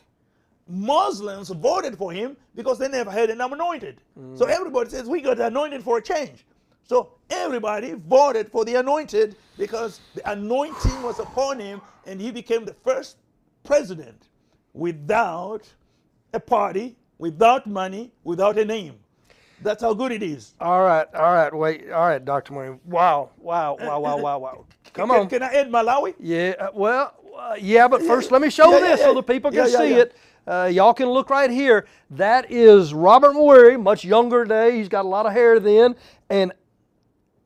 [0.67, 4.01] Muslims voted for him because they never had an anointed.
[4.17, 4.37] Mm.
[4.37, 6.45] So everybody says we got anointed for a change.
[6.83, 12.65] So everybody voted for the anointed because the anointing was upon him and he became
[12.65, 13.17] the first
[13.63, 14.27] president
[14.73, 15.61] without
[16.33, 18.95] a party, without money, without a name.
[19.61, 20.55] That's how good it is.
[20.59, 22.53] All right, all right, wait, all right, Dr.
[22.53, 22.79] Mawire.
[22.85, 24.65] Wow, wow, wow, wow, wow, wow.
[24.93, 25.29] Come Can, on.
[25.29, 26.13] can I add Malawi?
[26.19, 29.05] Yeah, uh, well, uh, yeah, but first let me show Yeah, yeah, this yeah.
[29.07, 29.97] so the people can Yeah, yeah, see yeah.
[29.97, 30.15] it.
[30.45, 31.85] Uh, y'all can look right here.
[32.11, 34.77] That is Robert Mawire, much younger today.
[34.77, 35.95] He's got a lot of hair then,
[36.29, 36.51] and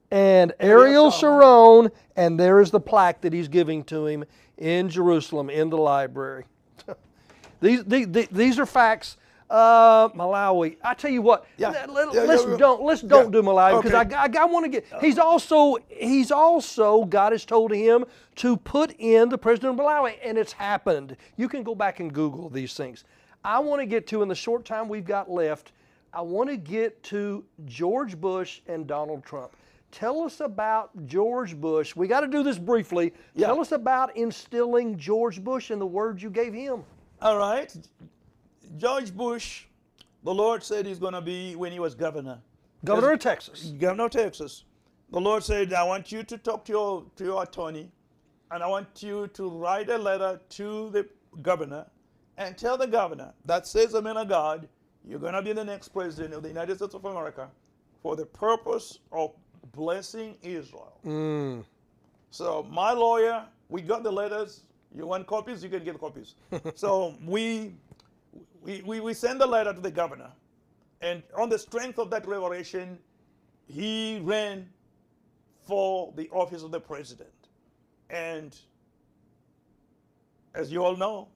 [0.10, 4.26] and Ariel Sharon, and there is the plaque that he's giving to him
[4.58, 6.46] in Jerusalem in the library.
[7.62, 9.18] these, these these are facts.
[9.50, 10.76] Uh, Malawi.
[10.84, 11.46] I tell you what.
[11.58, 11.70] Yeah.
[11.70, 12.58] Let, let, Yeah, us yeah, yeah.
[12.58, 14.16] don't let's don't do Malawi because Okay.
[14.16, 14.86] I, I, I want to get.
[15.00, 18.04] He's also he's also God has told him
[18.38, 21.16] to put in the president of Malawi, and it's happened.
[21.38, 23.06] You can go back and Google these things.
[23.46, 25.72] I want to get to in the short time we've got left.
[26.14, 29.52] I want to get to George Bush and Donald Trump.
[29.92, 31.96] Tell us about George Bush.
[31.96, 33.14] We got to do this briefly.
[33.36, 33.48] Yeah.
[33.48, 36.84] Tell us about instilling George Bush and the words you gave him.
[37.22, 37.74] All right.
[38.78, 39.66] George Bush,
[40.24, 42.40] the Lord said he's going to be when he was governor.
[42.84, 43.74] Governor of Texas.
[43.80, 44.66] Governor of Texas.
[45.12, 47.92] The Lord said, I want you to talk to your, to your attorney
[48.52, 51.08] and I want you to write a letter to the
[51.42, 51.86] governor
[52.38, 54.68] and tell the governor that says the man of God,
[55.04, 57.50] you're going to be the next president of the United States of America
[58.02, 59.32] for the purpose of
[59.74, 60.98] blessing Israel.
[61.06, 61.66] Mm.
[62.32, 64.62] So my lawyer, we got the letters.
[64.96, 65.64] You want copies?
[65.64, 66.36] You can get copies.
[66.76, 67.74] so we,
[68.68, 70.30] we, we, we send the letter to the governor.
[71.02, 73.00] And on the strength of that revelation,
[73.66, 74.68] he ran
[75.66, 77.30] for the office of the president.
[78.10, 78.56] And
[80.54, 81.30] as you all know,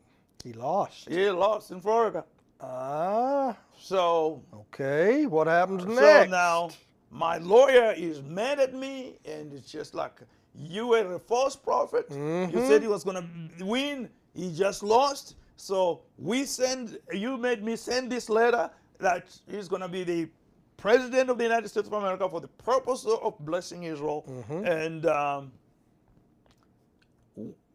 [0.44, 1.08] He lost.
[1.10, 2.26] he lost in Florida.
[2.60, 5.26] Ah, So, okay.
[5.26, 6.00] What happens next?
[6.00, 6.70] so now
[7.10, 10.20] my lawyer is mad at me, and it's just like
[10.56, 12.06] you were a false prophet.
[12.10, 14.10] You said he was going to win.
[14.34, 15.36] He just lost.
[15.62, 16.98] So we send.
[17.14, 20.28] You made me send this letter that he's going to be the
[20.76, 25.52] president of the United States of America for the purpose of blessing Israel, and um,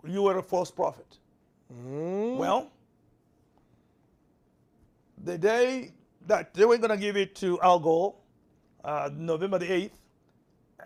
[0.05, 1.19] you were a false prophet.
[1.73, 2.39] Mm.
[2.39, 2.73] Well,
[5.23, 5.93] the day
[6.27, 8.17] that they were going to give it to Al Gore,
[8.85, 9.91] uh, November the 8th,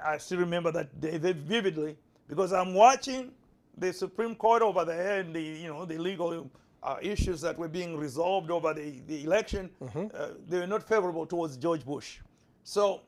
[0.04, 1.96] I still remember that day vividly
[2.28, 3.32] because I'm watching
[3.78, 6.50] the Supreme Court over there and the, you know, the legal
[6.82, 9.70] uh, issues that were being resolved over the, the election.
[10.14, 12.18] Uh, they were not favorable towards George Bush.
[12.64, 13.02] So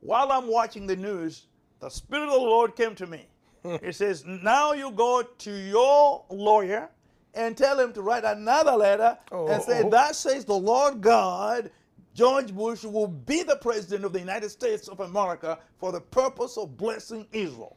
[0.00, 1.46] while I'm watching the news,
[1.80, 3.26] the Spirit of the Lord came to me.
[3.64, 6.88] It says, Now you go to your lawyer
[7.34, 9.90] and tell him to write another letter and say, Oh.
[9.90, 11.70] Thus says the Lord God,
[12.14, 16.56] George Bush will be the president of the United States of America for the purpose
[16.56, 17.76] of blessing Israel.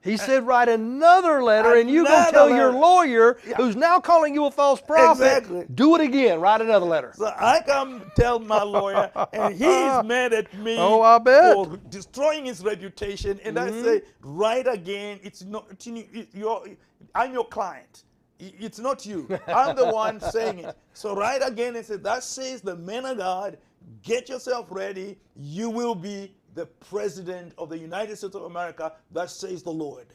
[0.00, 2.78] He said, write another letter, and you go Another tell your letter.
[2.78, 5.66] lawyer, who's now calling you a false prophet, Exactly.
[5.74, 6.40] do it again.
[6.40, 7.12] Write another letter.
[7.16, 9.60] So I come tell my lawyer, and he's
[10.04, 11.54] mad at me Oh, I bet.
[11.54, 13.40] for destroying his reputation.
[13.44, 13.84] And I mm-hmm.
[13.84, 15.18] say, write again.
[15.22, 16.76] It's not it's you-
[17.14, 18.04] I'm your client.
[18.38, 19.28] It's not you.
[19.48, 20.76] I'm the one saying it.
[20.94, 23.58] So write again and say, that says the man of God,
[24.02, 25.18] get yourself ready.
[25.34, 28.92] You will be the president of the United States of America.
[29.12, 30.06] thus says the Lord.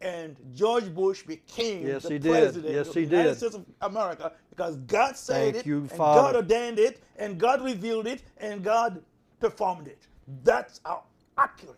[0.00, 3.36] And George Bush became Yes, the president Yes, of the United did.
[3.38, 5.98] States of America because God said Thank it, you, and.
[5.98, 9.02] God ordained it, and God revealed it, and God
[9.40, 10.06] performed it.
[10.44, 11.02] That's how
[11.36, 11.76] accurate,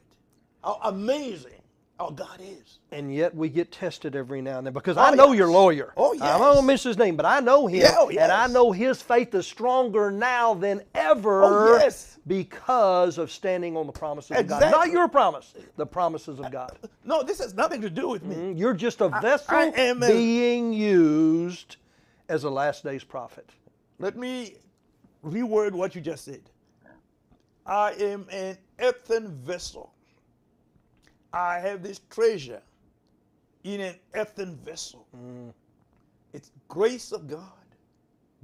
[0.62, 1.61] how amazing
[2.01, 2.78] our God is.
[2.90, 5.38] And yet we get tested every now and then because Oh, I know yes.
[5.38, 5.92] your lawyer.
[5.97, 7.80] Oh, I'm not going to mention his name, but I know him.
[7.82, 12.18] Yeah, oh, And I know his faith is stronger now than ever Oh, yes.
[12.26, 14.70] because of standing on the promises of God.
[14.72, 16.76] Not your promise, the promises of God.
[17.05, 18.34] No, this has nothing to do with me.
[18.34, 18.59] Mm-hmm.
[18.59, 21.76] You're just a vessel I am a- being used
[22.28, 23.49] as a last days prophet.
[24.01, 24.57] Let me
[25.24, 26.42] reword what you just said.
[27.66, 29.93] I am an earthen vessel.
[31.35, 32.62] I have this treasure
[33.64, 35.07] in an earthen vessel.
[35.16, 35.53] Mm.
[36.32, 37.41] It's grace of God.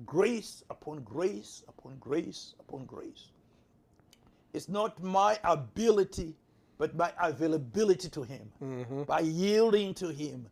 [0.04, 3.28] Grace upon grace upon grace upon grace.
[4.52, 6.34] It's not my ability,
[6.78, 8.50] but my availability to Him.
[8.62, 9.02] Mm-hmm.
[9.04, 10.46] By yielding to Him,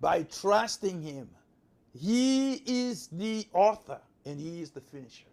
[0.00, 1.28] by trusting Him.
[1.98, 5.26] He is the author and He is the finisher.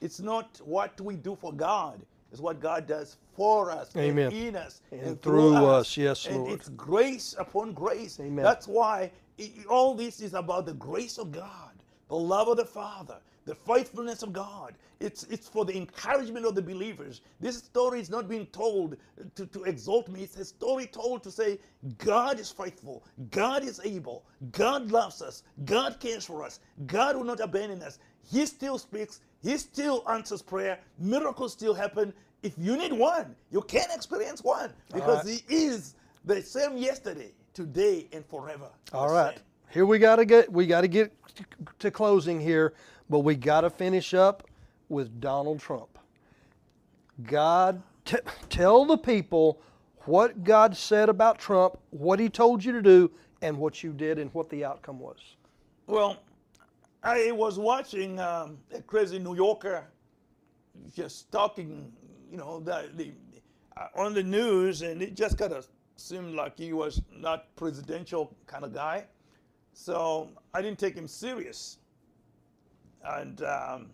[0.00, 2.00] It's not what we do for God,
[2.32, 4.26] it's what God does for us Amen.
[4.26, 5.96] and in us And through us.
[5.96, 6.50] Yes, and Lord.
[6.52, 8.18] it's grace upon grace.
[8.20, 8.42] Amen.
[8.42, 11.72] That's why i- all this is about the grace of God,
[12.08, 14.74] the love of the Father, the faithfulness of God.
[14.98, 17.20] It's, it's for the encouragement of the believers.
[17.40, 18.96] This story is not being told
[19.34, 20.22] to, to exalt me.
[20.22, 21.58] It's a story told to say,
[21.98, 23.04] God is faithful.
[23.30, 24.24] God is able.
[24.52, 25.42] God loves us.
[25.64, 26.60] God cares for us.
[26.86, 27.98] God will not abandon us.
[28.30, 29.20] He still speaks.
[29.42, 30.78] He still answers prayer.
[30.98, 32.12] Miracles still happen.
[32.42, 35.42] If you need one, you can experience one because right.
[35.48, 38.68] He is the same yesterday, today, and forever.
[38.92, 39.34] All right.
[39.34, 39.44] Same.
[39.70, 41.12] Here we got to get we got to get
[41.78, 42.74] to closing here,
[43.08, 44.46] but we got to finish up
[44.88, 45.98] with Donald Trump.
[47.22, 48.18] God t-
[48.48, 49.60] tell the people
[50.04, 54.18] what God said about Trump, what he told you to do and what you did
[54.18, 55.18] and what the outcome was.
[55.86, 56.18] Well,
[57.02, 59.84] I was watching um, a crazy New Yorker
[60.94, 61.92] just talking,
[62.30, 63.12] you know, the,
[63.76, 68.36] uh, on the news, and it just kind of seemed like he was not presidential
[68.46, 69.06] kind of guy.
[69.72, 71.78] So I didn't take him serious.
[73.04, 73.90] And um,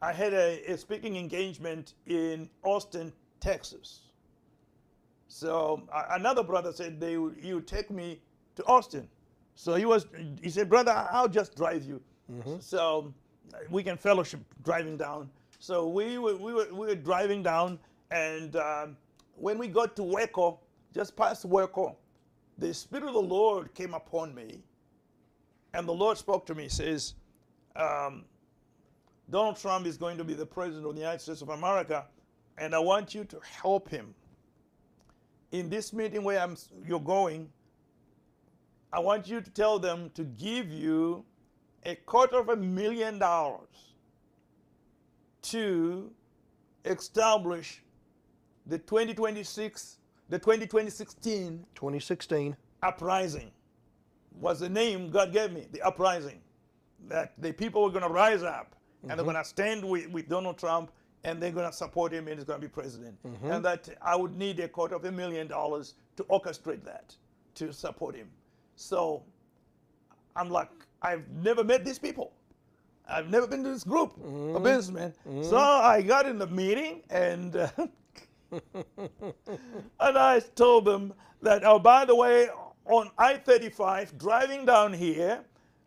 [0.00, 4.02] I had a, a speaking engagement in Austin, Texas.
[5.26, 7.16] So uh, another brother said they
[7.66, 8.20] take me
[8.54, 9.08] to Austin.
[9.54, 10.06] So he was
[10.42, 12.00] he said, brother, I'll just drive you.
[12.60, 13.12] So
[13.54, 15.30] uh, we can fellowship driving down.
[15.58, 17.78] So we were we were, we were driving down,
[18.10, 18.96] and um,
[19.36, 20.58] when we got to Waco,
[20.94, 21.96] just past Waco,
[22.58, 24.62] the Spirit of the Lord came upon me,
[25.74, 26.68] and the Lord spoke to me.
[26.68, 27.14] Says,
[27.76, 28.24] um,
[29.30, 32.06] Donald Trump is going to be the president of the United States of America,
[32.58, 34.14] and I want you to help him.
[35.52, 37.48] In this meeting where I'm, you're going,
[38.92, 41.24] I want you to tell them to give you
[41.84, 43.94] a quarter of a million dollars
[45.42, 46.10] to
[46.84, 47.82] establish
[48.66, 52.56] the 2026, the 2016 2016.
[52.82, 53.50] uprising
[54.40, 56.40] was the name God gave me, the uprising.
[57.08, 59.32] That the people were going to rise up and they're mm-hmm.
[59.32, 60.92] going to stand with, with Donald Trump
[61.24, 63.16] and they're going to support him and he's going to be president.
[63.24, 63.50] Mm-hmm.
[63.50, 67.16] And that I would need a quarter of a million dollars to orchestrate that,
[67.56, 68.28] to support him.
[68.82, 69.24] So
[70.36, 70.70] I'm like,
[71.02, 72.32] I've never met these people.
[73.08, 74.14] I've never been to this group
[74.54, 75.14] of businessmen.
[75.40, 77.68] So I got in the meeting and uh,
[80.00, 82.50] and I told them that, oh, by the way,
[82.86, 85.44] on I 35, driving down here,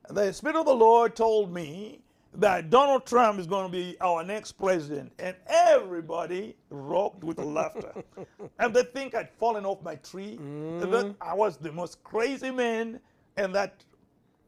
[0.10, 2.02] the Spirit of the Lord told me
[2.38, 5.12] that Donald Trump is going to be our next president.
[5.20, 7.94] And everybody rocked with laughter.
[8.60, 12.52] and they think I'd fallen off my tree, and that I was the most crazy
[12.52, 13.00] man,
[13.38, 13.84] and that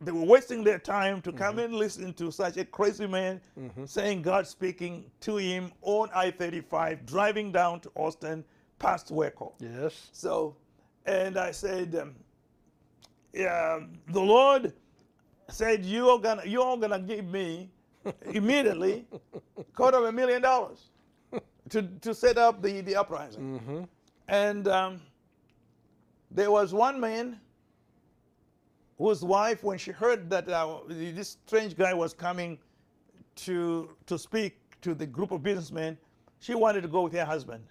[0.01, 1.65] they were wasting their time to come mm-hmm.
[1.65, 3.85] and listen to such a crazy man mm-hmm.
[3.85, 8.43] saying God speaking to him on I 35, driving down to Austin
[8.79, 9.53] past Waco.
[9.59, 10.09] Yes.
[10.11, 10.55] So,
[11.05, 12.15] and I said, um,
[13.33, 13.79] yeah,
[14.09, 14.73] the Lord
[15.49, 17.71] said, you are gonna, you are gonna give me
[18.33, 19.05] immediately
[19.73, 20.89] quarter of a million dollars
[21.69, 23.87] to, to set up the, the uprising.
[24.27, 25.01] And um,
[26.31, 27.39] there was one man
[28.97, 32.57] whose wife, when she heard that uh, this strange guy was coming
[33.35, 35.97] to to speak to the group of businessmen,
[36.39, 37.63] she wanted to go with her husband.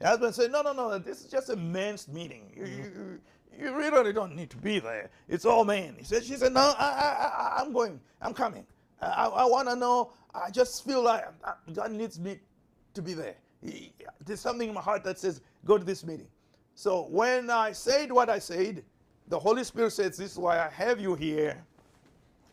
[0.00, 0.98] Her husband said, "No, no, no.
[0.98, 2.52] This is just a men's meeting.
[2.56, 3.20] You, you,
[3.58, 5.10] you really don't need to be there.
[5.28, 8.00] It's all men." He said, "She said, no, I, I, I, I'm going.
[8.22, 8.64] I'm coming.
[9.02, 10.12] I, I want to know.
[10.34, 12.38] I just feel like uh, God needs me
[12.94, 13.36] to be there.
[13.62, 13.92] He-
[14.24, 16.28] There's something in my heart that says, go to this meeting."
[16.74, 18.84] So when I said what I said,
[19.28, 21.62] the Holy Spirit says, "This is why I have you here.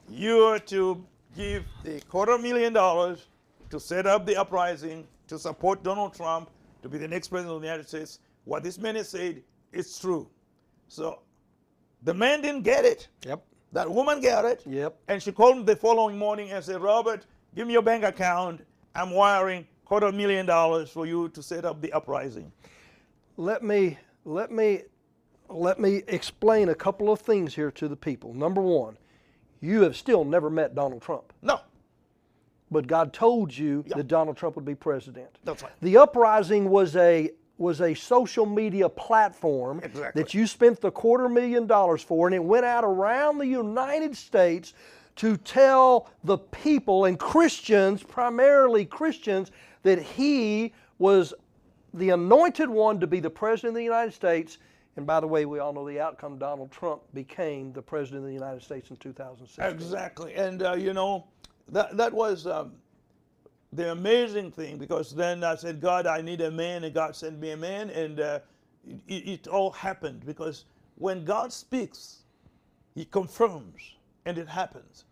[0.10, 3.28] You're to give the quarter million dollars
[3.70, 6.50] to set up the uprising, to support Donald Trump,
[6.82, 8.20] to be the next president of the United States.
[8.46, 9.44] What this man has said
[9.74, 10.30] is true.
[10.88, 11.22] So
[12.04, 13.10] the man didn't get it.
[13.26, 13.44] Yep.
[13.74, 14.64] That woman got it.
[14.66, 14.98] Yep.
[15.08, 18.62] And she called me the following morning and said, Robert, give me your bank account.
[18.96, 22.52] I'm wiring quarter million dollars for you to set up the uprising.
[23.38, 24.82] let me let me
[25.50, 28.34] let me explain a couple of things here to the people.
[28.34, 28.98] Number one,
[29.62, 31.62] you have still never met Donald Trump, No,
[32.70, 33.98] but God told you Yeah.
[33.98, 35.30] that Donald Trump would be president.
[35.46, 35.72] that's right.
[35.82, 40.22] The uprising was a was a social media platform Exactly.
[40.22, 44.16] that you spent the quarter million dollars for, and it went out around the United
[44.16, 44.74] States
[45.16, 49.52] to tell the people and Christians, primarily Christians,
[49.84, 51.34] that he was
[51.94, 54.60] the anointed one to be the president of the United States.
[54.96, 56.38] And by the way, we all know the outcome.
[56.38, 59.74] Donald Trump became the president of the United States in 2006.
[59.74, 60.34] Exactly.
[60.36, 61.26] And, uh, you know,
[61.70, 62.74] that, that was um,
[63.78, 67.40] the amazing thing because then I said, God, I need a man, and God sent
[67.40, 68.40] me a man, and uh,
[69.08, 70.66] it, it all happened because
[70.96, 72.24] when God speaks,
[72.96, 75.06] He confirms, and it happens.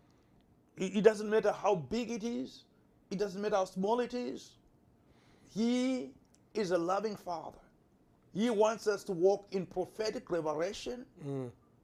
[0.76, 2.64] It, it doesn't matter how big it is,
[3.10, 4.52] it doesn't matter how small it is.
[5.54, 6.10] He
[6.54, 7.58] is a loving Father.
[8.34, 11.06] He wants us to walk in prophetic revelation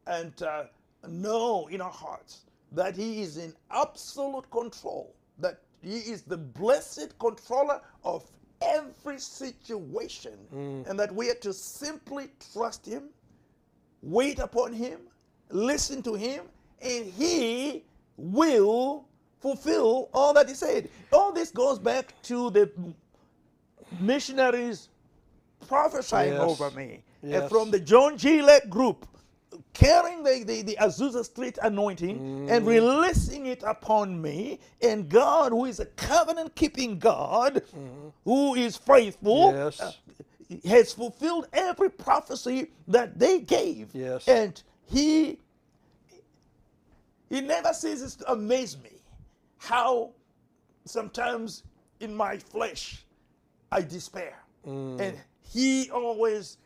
[0.06, 0.64] and uh,
[1.08, 7.18] know in our hearts that He is in absolute control, that He is the blessed
[7.18, 8.24] controller of
[8.62, 10.88] every situation, mm.
[10.88, 13.08] and that we are to simply trust Him,
[14.02, 15.00] wait upon Him,
[15.50, 16.44] listen to Him,
[16.80, 17.84] and He
[18.16, 19.04] will
[19.40, 20.88] fulfill all that He said.
[21.12, 22.70] All this goes back to the
[24.00, 24.88] missionaries
[25.66, 26.40] prophesying Yes.
[26.40, 27.50] over me Yes.
[27.50, 28.42] from the John G.
[28.42, 29.06] Lake group,
[29.72, 32.68] carrying the, the, the Azusa Street anointing and mm.
[32.68, 34.60] releasing it upon me.
[34.80, 38.08] And God, who is a covenant keeping God, mm-hmm.
[38.24, 39.80] who is faithful, Yes.
[39.80, 39.92] uh,
[40.64, 43.94] has fulfilled every prophecy that they gave.
[43.94, 44.28] Yes.
[44.28, 45.38] And He
[47.30, 48.90] He never ceases to amaze me
[49.58, 50.10] how
[50.84, 51.62] sometimes
[52.00, 53.04] in my flesh
[53.70, 54.36] I despair.
[54.66, 55.00] Mm.
[55.00, 56.58] And he always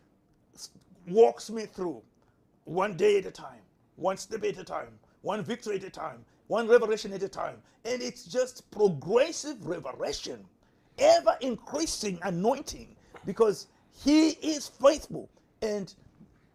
[1.09, 2.03] walks me through
[2.67, 3.62] one day at a time,
[3.97, 7.57] one step at a time, one victory at a time, one revelation at a time.
[7.85, 10.45] And it's just progressive revelation,
[10.99, 12.95] ever increasing anointing
[13.25, 15.29] because he is faithful.
[15.62, 15.95] And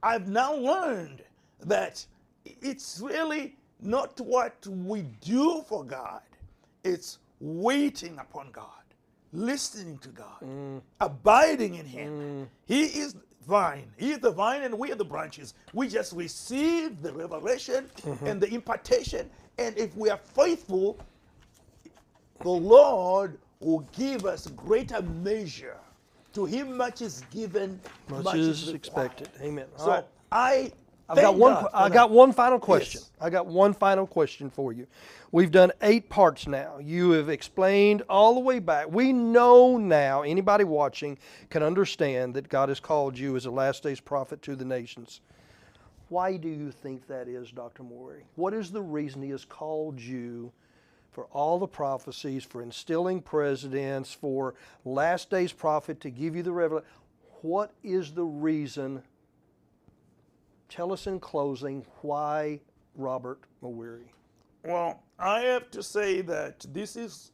[0.03, 1.24] I've now learned
[1.62, 2.05] that
[2.45, 6.22] it's really not what we do for God,
[6.84, 8.68] it's waiting upon God,
[9.34, 10.82] listening to God, mm.
[10.99, 12.20] abiding in Him.
[12.20, 12.47] Mm.
[12.66, 13.16] He is
[13.47, 13.91] vine.
[13.97, 15.53] He is the vine, and we are the branches.
[15.73, 18.27] We just receive the revelation mm-hmm.
[18.27, 19.29] and the impartation.
[19.57, 20.97] And if we are faithful,
[22.41, 25.77] the Lord will give us greater measure.
[26.33, 28.75] To him much is given, Much is required.
[28.75, 29.29] expected.
[29.41, 29.67] Amen.
[29.77, 30.05] All So right.
[30.31, 30.71] I
[31.12, 31.53] I've thank got one.
[31.53, 31.93] God I that.
[31.93, 33.01] got one final question.
[33.01, 33.12] Yes.
[33.20, 34.88] I got one final question for you.
[35.34, 36.80] We've done eight parts now.
[36.80, 38.89] You have explained all the way back.
[38.89, 40.22] We know now.
[40.22, 41.18] Anybody watching
[41.49, 45.20] can understand that God has called you as a last days prophet to the nations.
[46.07, 47.84] Why do you think that is, Dr.
[47.84, 48.22] Mawire?
[48.36, 50.53] What is the reason He has called you
[51.12, 54.55] for all the prophecies, for instilling presidents, for
[54.86, 56.88] last days prophet to give you the revelation?
[57.41, 59.03] What is the reason
[60.72, 62.61] Tell us in closing why
[62.95, 64.05] Robert Mawire.
[64.63, 67.34] Well, I have to say that this is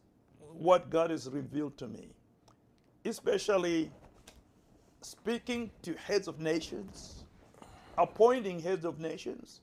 [0.54, 2.08] what God has revealed to me,
[3.06, 3.92] especially
[5.02, 7.26] speaking to heads of nations,
[8.00, 9.62] appointing heads of nations.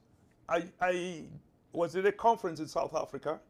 [0.49, 1.25] I, I
[1.73, 3.41] was at a conference in South Africa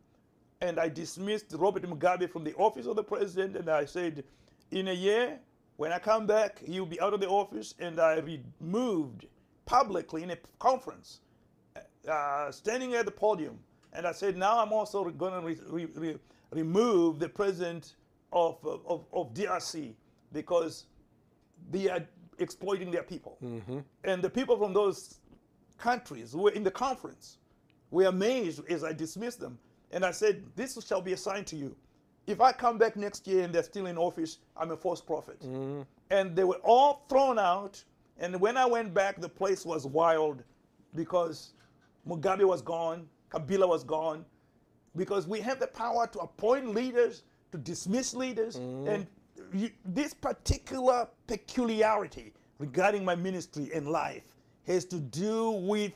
[0.62, 4.24] and I dismissed Robert Mugabe from the office of the president and I said,
[4.70, 5.38] in a year,
[5.76, 9.26] when I come back, he'll be out of the office and I removed
[9.66, 11.20] publicly in a conference
[12.08, 13.58] uh, standing at the podium,
[13.92, 16.18] and I said, now I'm also going to re- re- re-
[16.50, 17.94] remove the president
[18.32, 19.94] of, of, of DRC
[20.32, 20.86] because
[21.70, 22.00] they are
[22.38, 23.38] exploiting their people.
[24.02, 25.20] And the people from those
[25.78, 27.38] countries who were in the conference
[27.90, 29.58] were amazed as I dismissed them.
[29.92, 31.76] And I said, This shall be a sign to you.
[32.26, 35.40] If I come back next year and they're still in office, I'm a false prophet.
[36.10, 37.82] And they were all thrown out.
[38.18, 40.42] And when I went back, the place was wild
[40.94, 41.52] because
[42.08, 44.24] Mugabe was gone, Kabila was gone,
[44.96, 48.88] because we have the power to appoint leaders, to dismiss leaders, mm-hmm.
[48.88, 49.06] and
[49.52, 54.22] you, this particular peculiarity regarding my ministry and life
[54.66, 55.92] has to do with.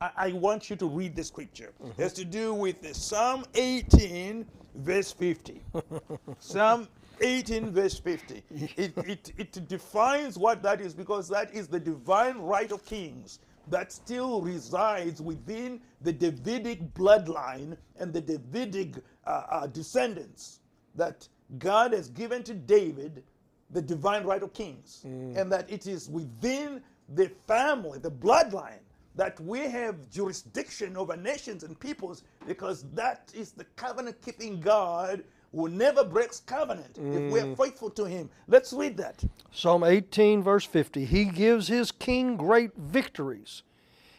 [0.00, 1.72] I, I want you to read the scripture.
[1.82, 2.02] Mm-hmm.
[2.02, 4.44] Has to do with the Psalm 18,
[4.76, 5.62] verse 50.
[6.40, 6.88] Psalm
[7.20, 8.42] 18, verse 50.
[8.76, 13.40] It, it, it defines what that is because that is the divine right of kings
[13.68, 18.96] that still resides within the Davidic bloodline and the Davidic
[19.26, 20.60] uh, uh, descendants
[20.94, 23.24] that God has given to David
[23.70, 26.80] the divine right of kings, and that it is within
[27.14, 28.78] the family, the bloodline,
[29.16, 35.24] that we have jurisdiction over nations and peoples because that is the covenant keeping God
[35.54, 38.28] who never breaks covenant if we're faithful to Him.
[38.48, 39.22] Let's read that.
[39.52, 41.04] Psalm 18, verse 50.
[41.04, 43.62] He gives his king great victories.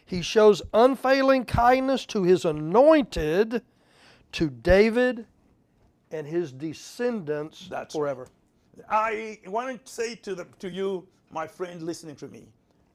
[0.04, 3.62] He shows unfailing kindness to his anointed,
[4.32, 5.26] to David
[6.12, 8.28] and his descendants That's forever.
[8.88, 12.46] I want to say to, the, to you, my friend listening to me,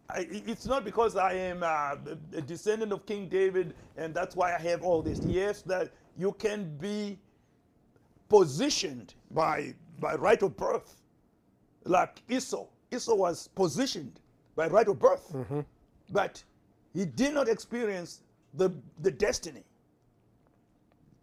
[0.10, 1.96] I, it's not because I am uh,
[2.34, 5.20] a descendant of King David and that's why I have all this.
[5.20, 7.18] Yes, that you can be
[8.32, 10.96] positioned by, by right of birth,
[11.84, 12.66] like Esau.
[12.90, 14.22] Esau was positioned
[14.56, 15.60] by right of birth, mm-hmm.
[16.12, 16.42] but
[16.94, 18.22] he did not experience
[18.54, 18.72] the,
[19.02, 19.64] the destiny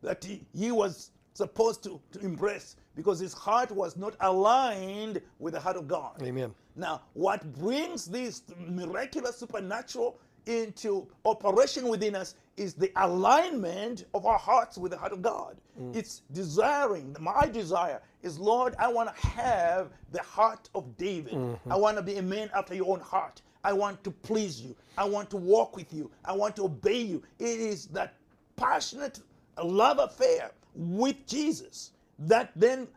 [0.03, 5.55] that he, he was supposed to, to embrace because his heart was not aligned with
[5.55, 6.23] the heart of God.
[6.23, 6.55] Amen.
[6.77, 14.39] Now, what brings this miraculous supernatural into operation within us is the alignment of our
[14.39, 15.57] hearts with the heart of God.
[15.81, 15.95] Mm.
[15.95, 21.35] It's desiring, my desire is, Lord, I want to have the heart of David.
[21.35, 21.73] Mm-hmm.
[21.73, 23.43] I want to be a man after your own heart.
[23.65, 24.75] I want to please you.
[24.97, 26.11] I want to walk with you.
[26.25, 27.23] I want to obey you.
[27.39, 28.15] It is that
[28.57, 29.21] passionate
[29.63, 32.89] love affair with Jesus that then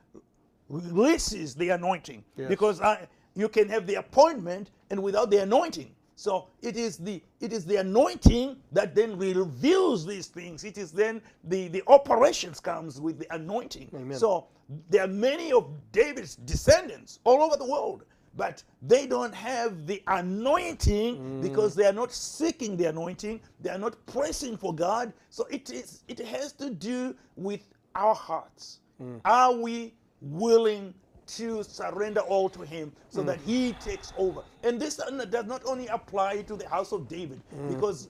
[0.69, 2.47] releases the anointing Yes.
[2.49, 5.91] because I, you can have the appointment and without the anointing
[6.21, 10.63] so it is the it is the anointing that then reveals these things.
[10.63, 13.89] It is then the the operations comes with the anointing.
[13.95, 14.17] Amen.
[14.17, 14.47] so
[14.89, 18.05] there are many of david's descendants all over the world
[18.37, 21.41] but they don't have the anointing mm.
[21.41, 23.41] because they are not seeking the anointing.
[23.59, 25.11] They are not pressing for god.
[25.29, 28.79] So it is it has to do with our hearts.
[29.01, 29.19] Mm.
[29.25, 30.93] Are we willing
[31.37, 33.25] to surrender all to him so mm.
[33.27, 37.07] that he takes over and this uh, does not only apply to the house of
[37.07, 37.73] david mm.
[37.73, 38.09] because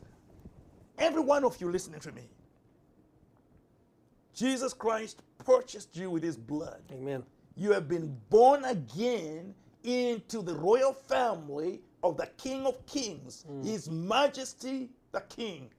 [0.97, 2.23] every one of you listening to me
[4.33, 7.23] jesus christ purchased you with his blood Amen.
[7.55, 9.53] you have been born again
[9.83, 13.65] into the royal family of the King of Kings, mm.
[13.65, 15.69] His Majesty the King.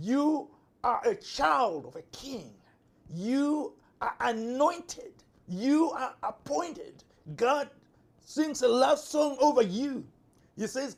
[0.00, 0.48] You
[0.84, 2.52] are a child of a king.
[3.12, 5.12] You are anointed.
[5.48, 7.04] You are appointed.
[7.36, 7.68] God
[8.20, 10.04] sings a love song over you.
[10.56, 10.96] He says,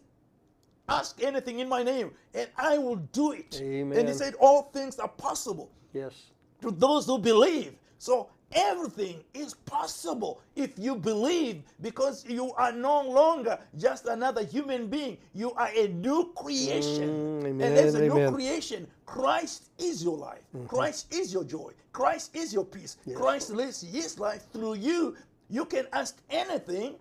[0.89, 3.61] Ask anything in my name, and I will do it.
[3.61, 6.15] And He said, All things are possible Yes.
[6.63, 7.75] to those who believe.
[7.99, 14.89] So everything is possible if you believe because you are no longer just another human
[14.89, 15.19] being.
[15.33, 17.09] You are a new creation.
[17.43, 20.43] Mm, and as a amen, new creation, Christ is your life.
[20.69, 21.73] Christ is your joy.
[21.93, 22.97] Christ is your peace.
[23.15, 25.17] Christ lives his life through you.
[25.49, 26.95] You can ask anything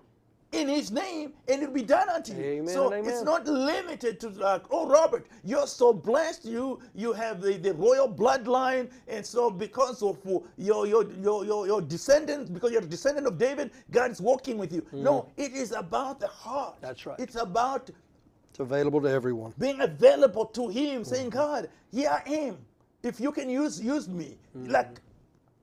[0.51, 2.43] in his name and it'll be done unto you.
[2.43, 6.45] Amen so and it's not limited to like, oh Robert, you're so blessed.
[6.45, 10.17] You you have the, the royal bloodline, and so because of
[10.57, 14.57] your your your your, your descendants, because you're a descendant of David, God is walking
[14.57, 14.83] with you.
[14.91, 16.77] No, it is about the heart.
[16.77, 16.81] Mm.
[16.81, 17.19] That's right.
[17.19, 17.91] It's about
[18.59, 19.53] It's available to everyone.
[19.57, 22.57] being available to him, saying, God, here I am.
[23.03, 24.37] If you can use use me.
[24.57, 24.69] Mm.
[24.69, 24.99] Like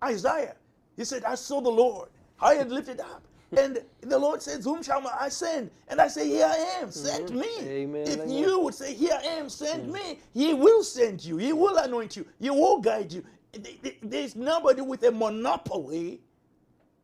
[0.02, 0.56] Isaiah.
[0.96, 2.08] He said, I saw the Lord
[2.40, 3.22] I had lifted up.
[3.56, 5.70] And the Lord says, Whom shall I send?
[5.88, 6.90] And I say, Here I am, mm-hmm.
[6.90, 7.46] send me.
[7.60, 8.30] Amen, If amen.
[8.30, 9.92] you would say, Here I am, send mm.
[9.92, 11.36] me, He will send you.
[11.36, 12.26] He will anoint you.
[12.40, 13.22] He will guide you.
[13.52, 16.20] Th- th- There's nobody with a monopoly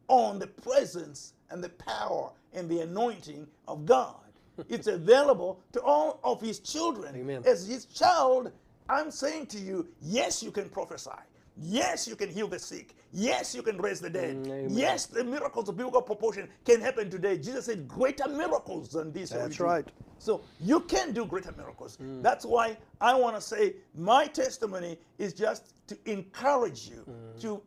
[0.09, 4.22] on the presence and the power and the anointing of God.
[4.69, 7.17] It's available to all of his children.
[7.17, 7.43] Amen.
[7.47, 8.53] As his child,
[8.89, 11.11] I'm saying to you, yes, you can prophesy.
[11.57, 12.95] Yes, you can heal the sick.
[13.13, 14.37] Yes, you can raise the dead.
[14.37, 14.67] Mm, amen.
[14.71, 17.37] yes, the miracles of biblical proportion can happen today.
[17.37, 19.31] Jesus said, greater miracles than this.
[19.31, 19.89] That's we do." right.
[20.19, 21.99] So you can do greater miracles.
[22.03, 22.23] Mm.
[22.23, 27.41] That's why I want to say my testimony is just to encourage you, Mm.
[27.43, 27.63] to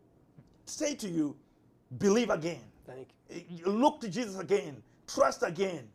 [0.66, 1.36] say to you,
[2.00, 2.64] believe again.
[2.88, 3.44] Thank you.
[3.50, 4.82] You Look to Jesus again.
[5.08, 5.88] Trust again.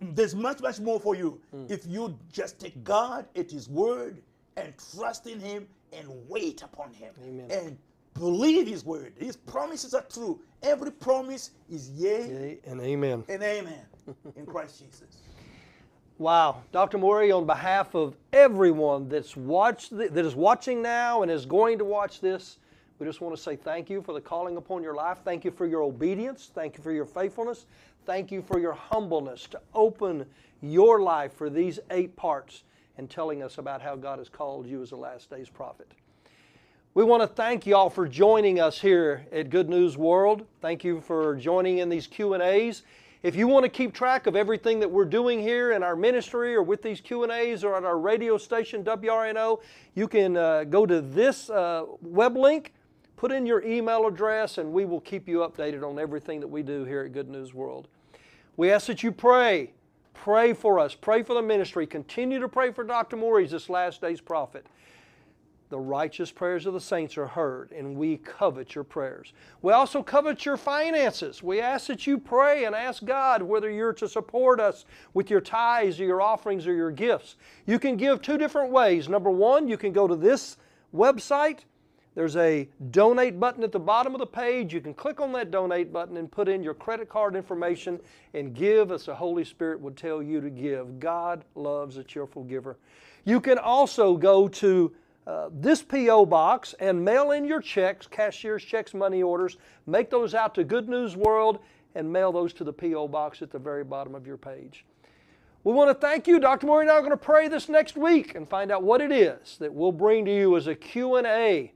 [0.00, 1.70] There's much, much more for you Mm.
[1.70, 4.20] if you just take God at His word
[4.56, 7.50] and trust in Him and wait upon Him Amen.
[7.50, 7.78] and
[8.14, 9.12] believe His word.
[9.18, 10.40] His promises are true.
[10.62, 13.24] Every promise is yea Yea and amen.
[13.28, 13.84] and amen
[14.36, 15.18] in Christ Jesus.
[16.18, 16.98] Wow, Dr.
[16.98, 21.78] Mawire, on behalf of everyone that's watched th- that is watching now and is going
[21.78, 22.58] to watch this,
[22.98, 25.18] we just want to say thank you for the calling upon your life.
[25.24, 26.50] Thank you for your obedience.
[26.54, 27.66] Thank you for your faithfulness.
[28.04, 30.26] Thank you for your humbleness to open
[30.60, 32.64] your life for these eight parts
[32.98, 35.88] and telling us about how God has called you as a last days prophet.
[36.94, 40.44] We want to thank y'all for joining us here at Good News World.
[40.60, 42.82] Thank you for joining in these Q&As.
[43.22, 46.56] If you want to keep track of everything that we're doing here in our ministry
[46.56, 49.62] or with these Q&As or at our radio station WRNO,
[49.94, 52.72] you can uh, go to this uh, web link,
[53.16, 56.64] put in your email address, and we will keep you updated on everything that we
[56.64, 57.86] do here at Good News World.
[58.56, 59.72] We ask that you pray.
[60.14, 60.94] Pray for us.
[60.94, 61.86] Pray for the ministry.
[61.86, 63.16] Continue to pray for Dr.
[63.16, 64.66] Mawire's this last day's prophet.
[65.70, 69.32] The righteous prayers of the saints are heard, and we covet your prayers.
[69.62, 71.42] We also covet your finances.
[71.42, 74.84] We ask that you pray and ask God whether you're to support us
[75.14, 77.36] with your tithes or your offerings or your gifts.
[77.64, 79.08] You can give two different ways.
[79.08, 80.58] Number one, you can go to this
[80.94, 81.60] website.
[82.14, 84.74] There's a donate button at the bottom of the page.
[84.74, 87.98] You can click on that donate button and put in your credit card information
[88.34, 91.00] and give as the Holy Spirit would tell you to give.
[91.00, 92.76] God loves a cheerful giver.
[93.24, 94.92] You can also go to
[95.26, 96.26] uh, this P.O.
[96.26, 99.56] box and mail in your checks, cashier's checks, money orders.
[99.86, 101.60] Make those out to Good News World
[101.94, 103.08] and mail those to the P.O.
[103.08, 104.84] box at the very bottom of your page.
[105.64, 106.40] We want to thank you.
[106.40, 106.66] Dr.
[106.66, 109.12] Mawire and I are going to pray this next week and find out what it
[109.12, 111.72] is that we'll bring to you as a Q&A,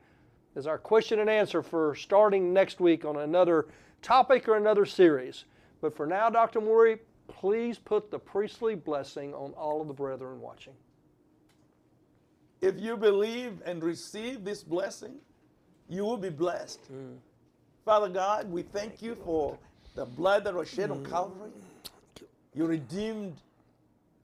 [0.57, 3.67] as our question and answer for starting next week on another
[4.03, 5.45] topic or another series.
[5.81, 6.61] But for now, Dr.
[6.61, 6.99] Mawire,
[7.29, 10.73] please put the priestly blessing on all of the brethren watching.
[12.63, 15.17] If you believe and receive this blessing,
[15.89, 16.81] you will be blessed.
[16.87, 17.17] Hmm.
[17.85, 19.59] Father God, we thank you for
[19.95, 21.11] the blood that was shed on hmm.
[21.11, 21.51] Calvary.
[22.55, 23.37] You redeemed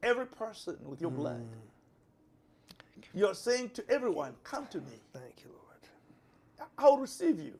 [0.02, 1.16] every person with your hmm.
[1.16, 1.46] blood.
[3.14, 4.94] You're saying to everyone, come to me.
[5.12, 5.61] Thank you, Lord.
[6.78, 7.54] I'll receive you.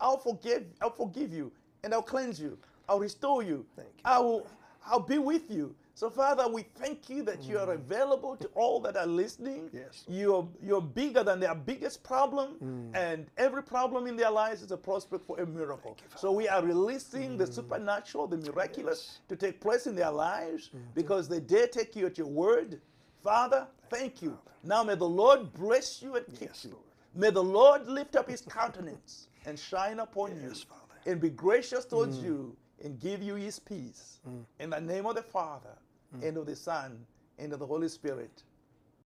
[0.00, 1.52] I'll forgive, I'll forgive you,
[1.84, 2.58] and I'll cleanse you.
[2.88, 3.64] I'll restore you.
[3.76, 4.02] Thank you.
[4.04, 4.46] I will
[4.86, 5.74] I'll be with you.
[5.94, 7.74] So Father, we thank you that you are mm.
[7.74, 9.68] available to all that are listening.
[9.72, 10.04] Yes.
[10.08, 12.96] You're you're bigger than their biggest problem, mm.
[12.96, 15.96] and every problem in their lives is a prospect for a miracle.
[16.16, 17.54] so we are releasing the mm.
[17.54, 22.16] supernatural, the miraculous to take place in their lives because they dare take you at
[22.16, 22.80] your word.
[23.22, 24.36] Father, thank you.
[24.64, 26.70] Now may the Lord bless you and keep Yes, you.
[26.70, 26.91] Lord.
[27.14, 31.00] May the Lord lift up his countenance and shine upon Yes, you Father.
[31.06, 32.24] and be gracious towards mm.
[32.24, 34.20] you and give you his peace.
[34.28, 34.44] Mm.
[34.60, 35.76] In the name of the Father,
[36.16, 36.26] mm.
[36.26, 37.04] and of the Son,
[37.38, 38.42] and of the Holy Spirit.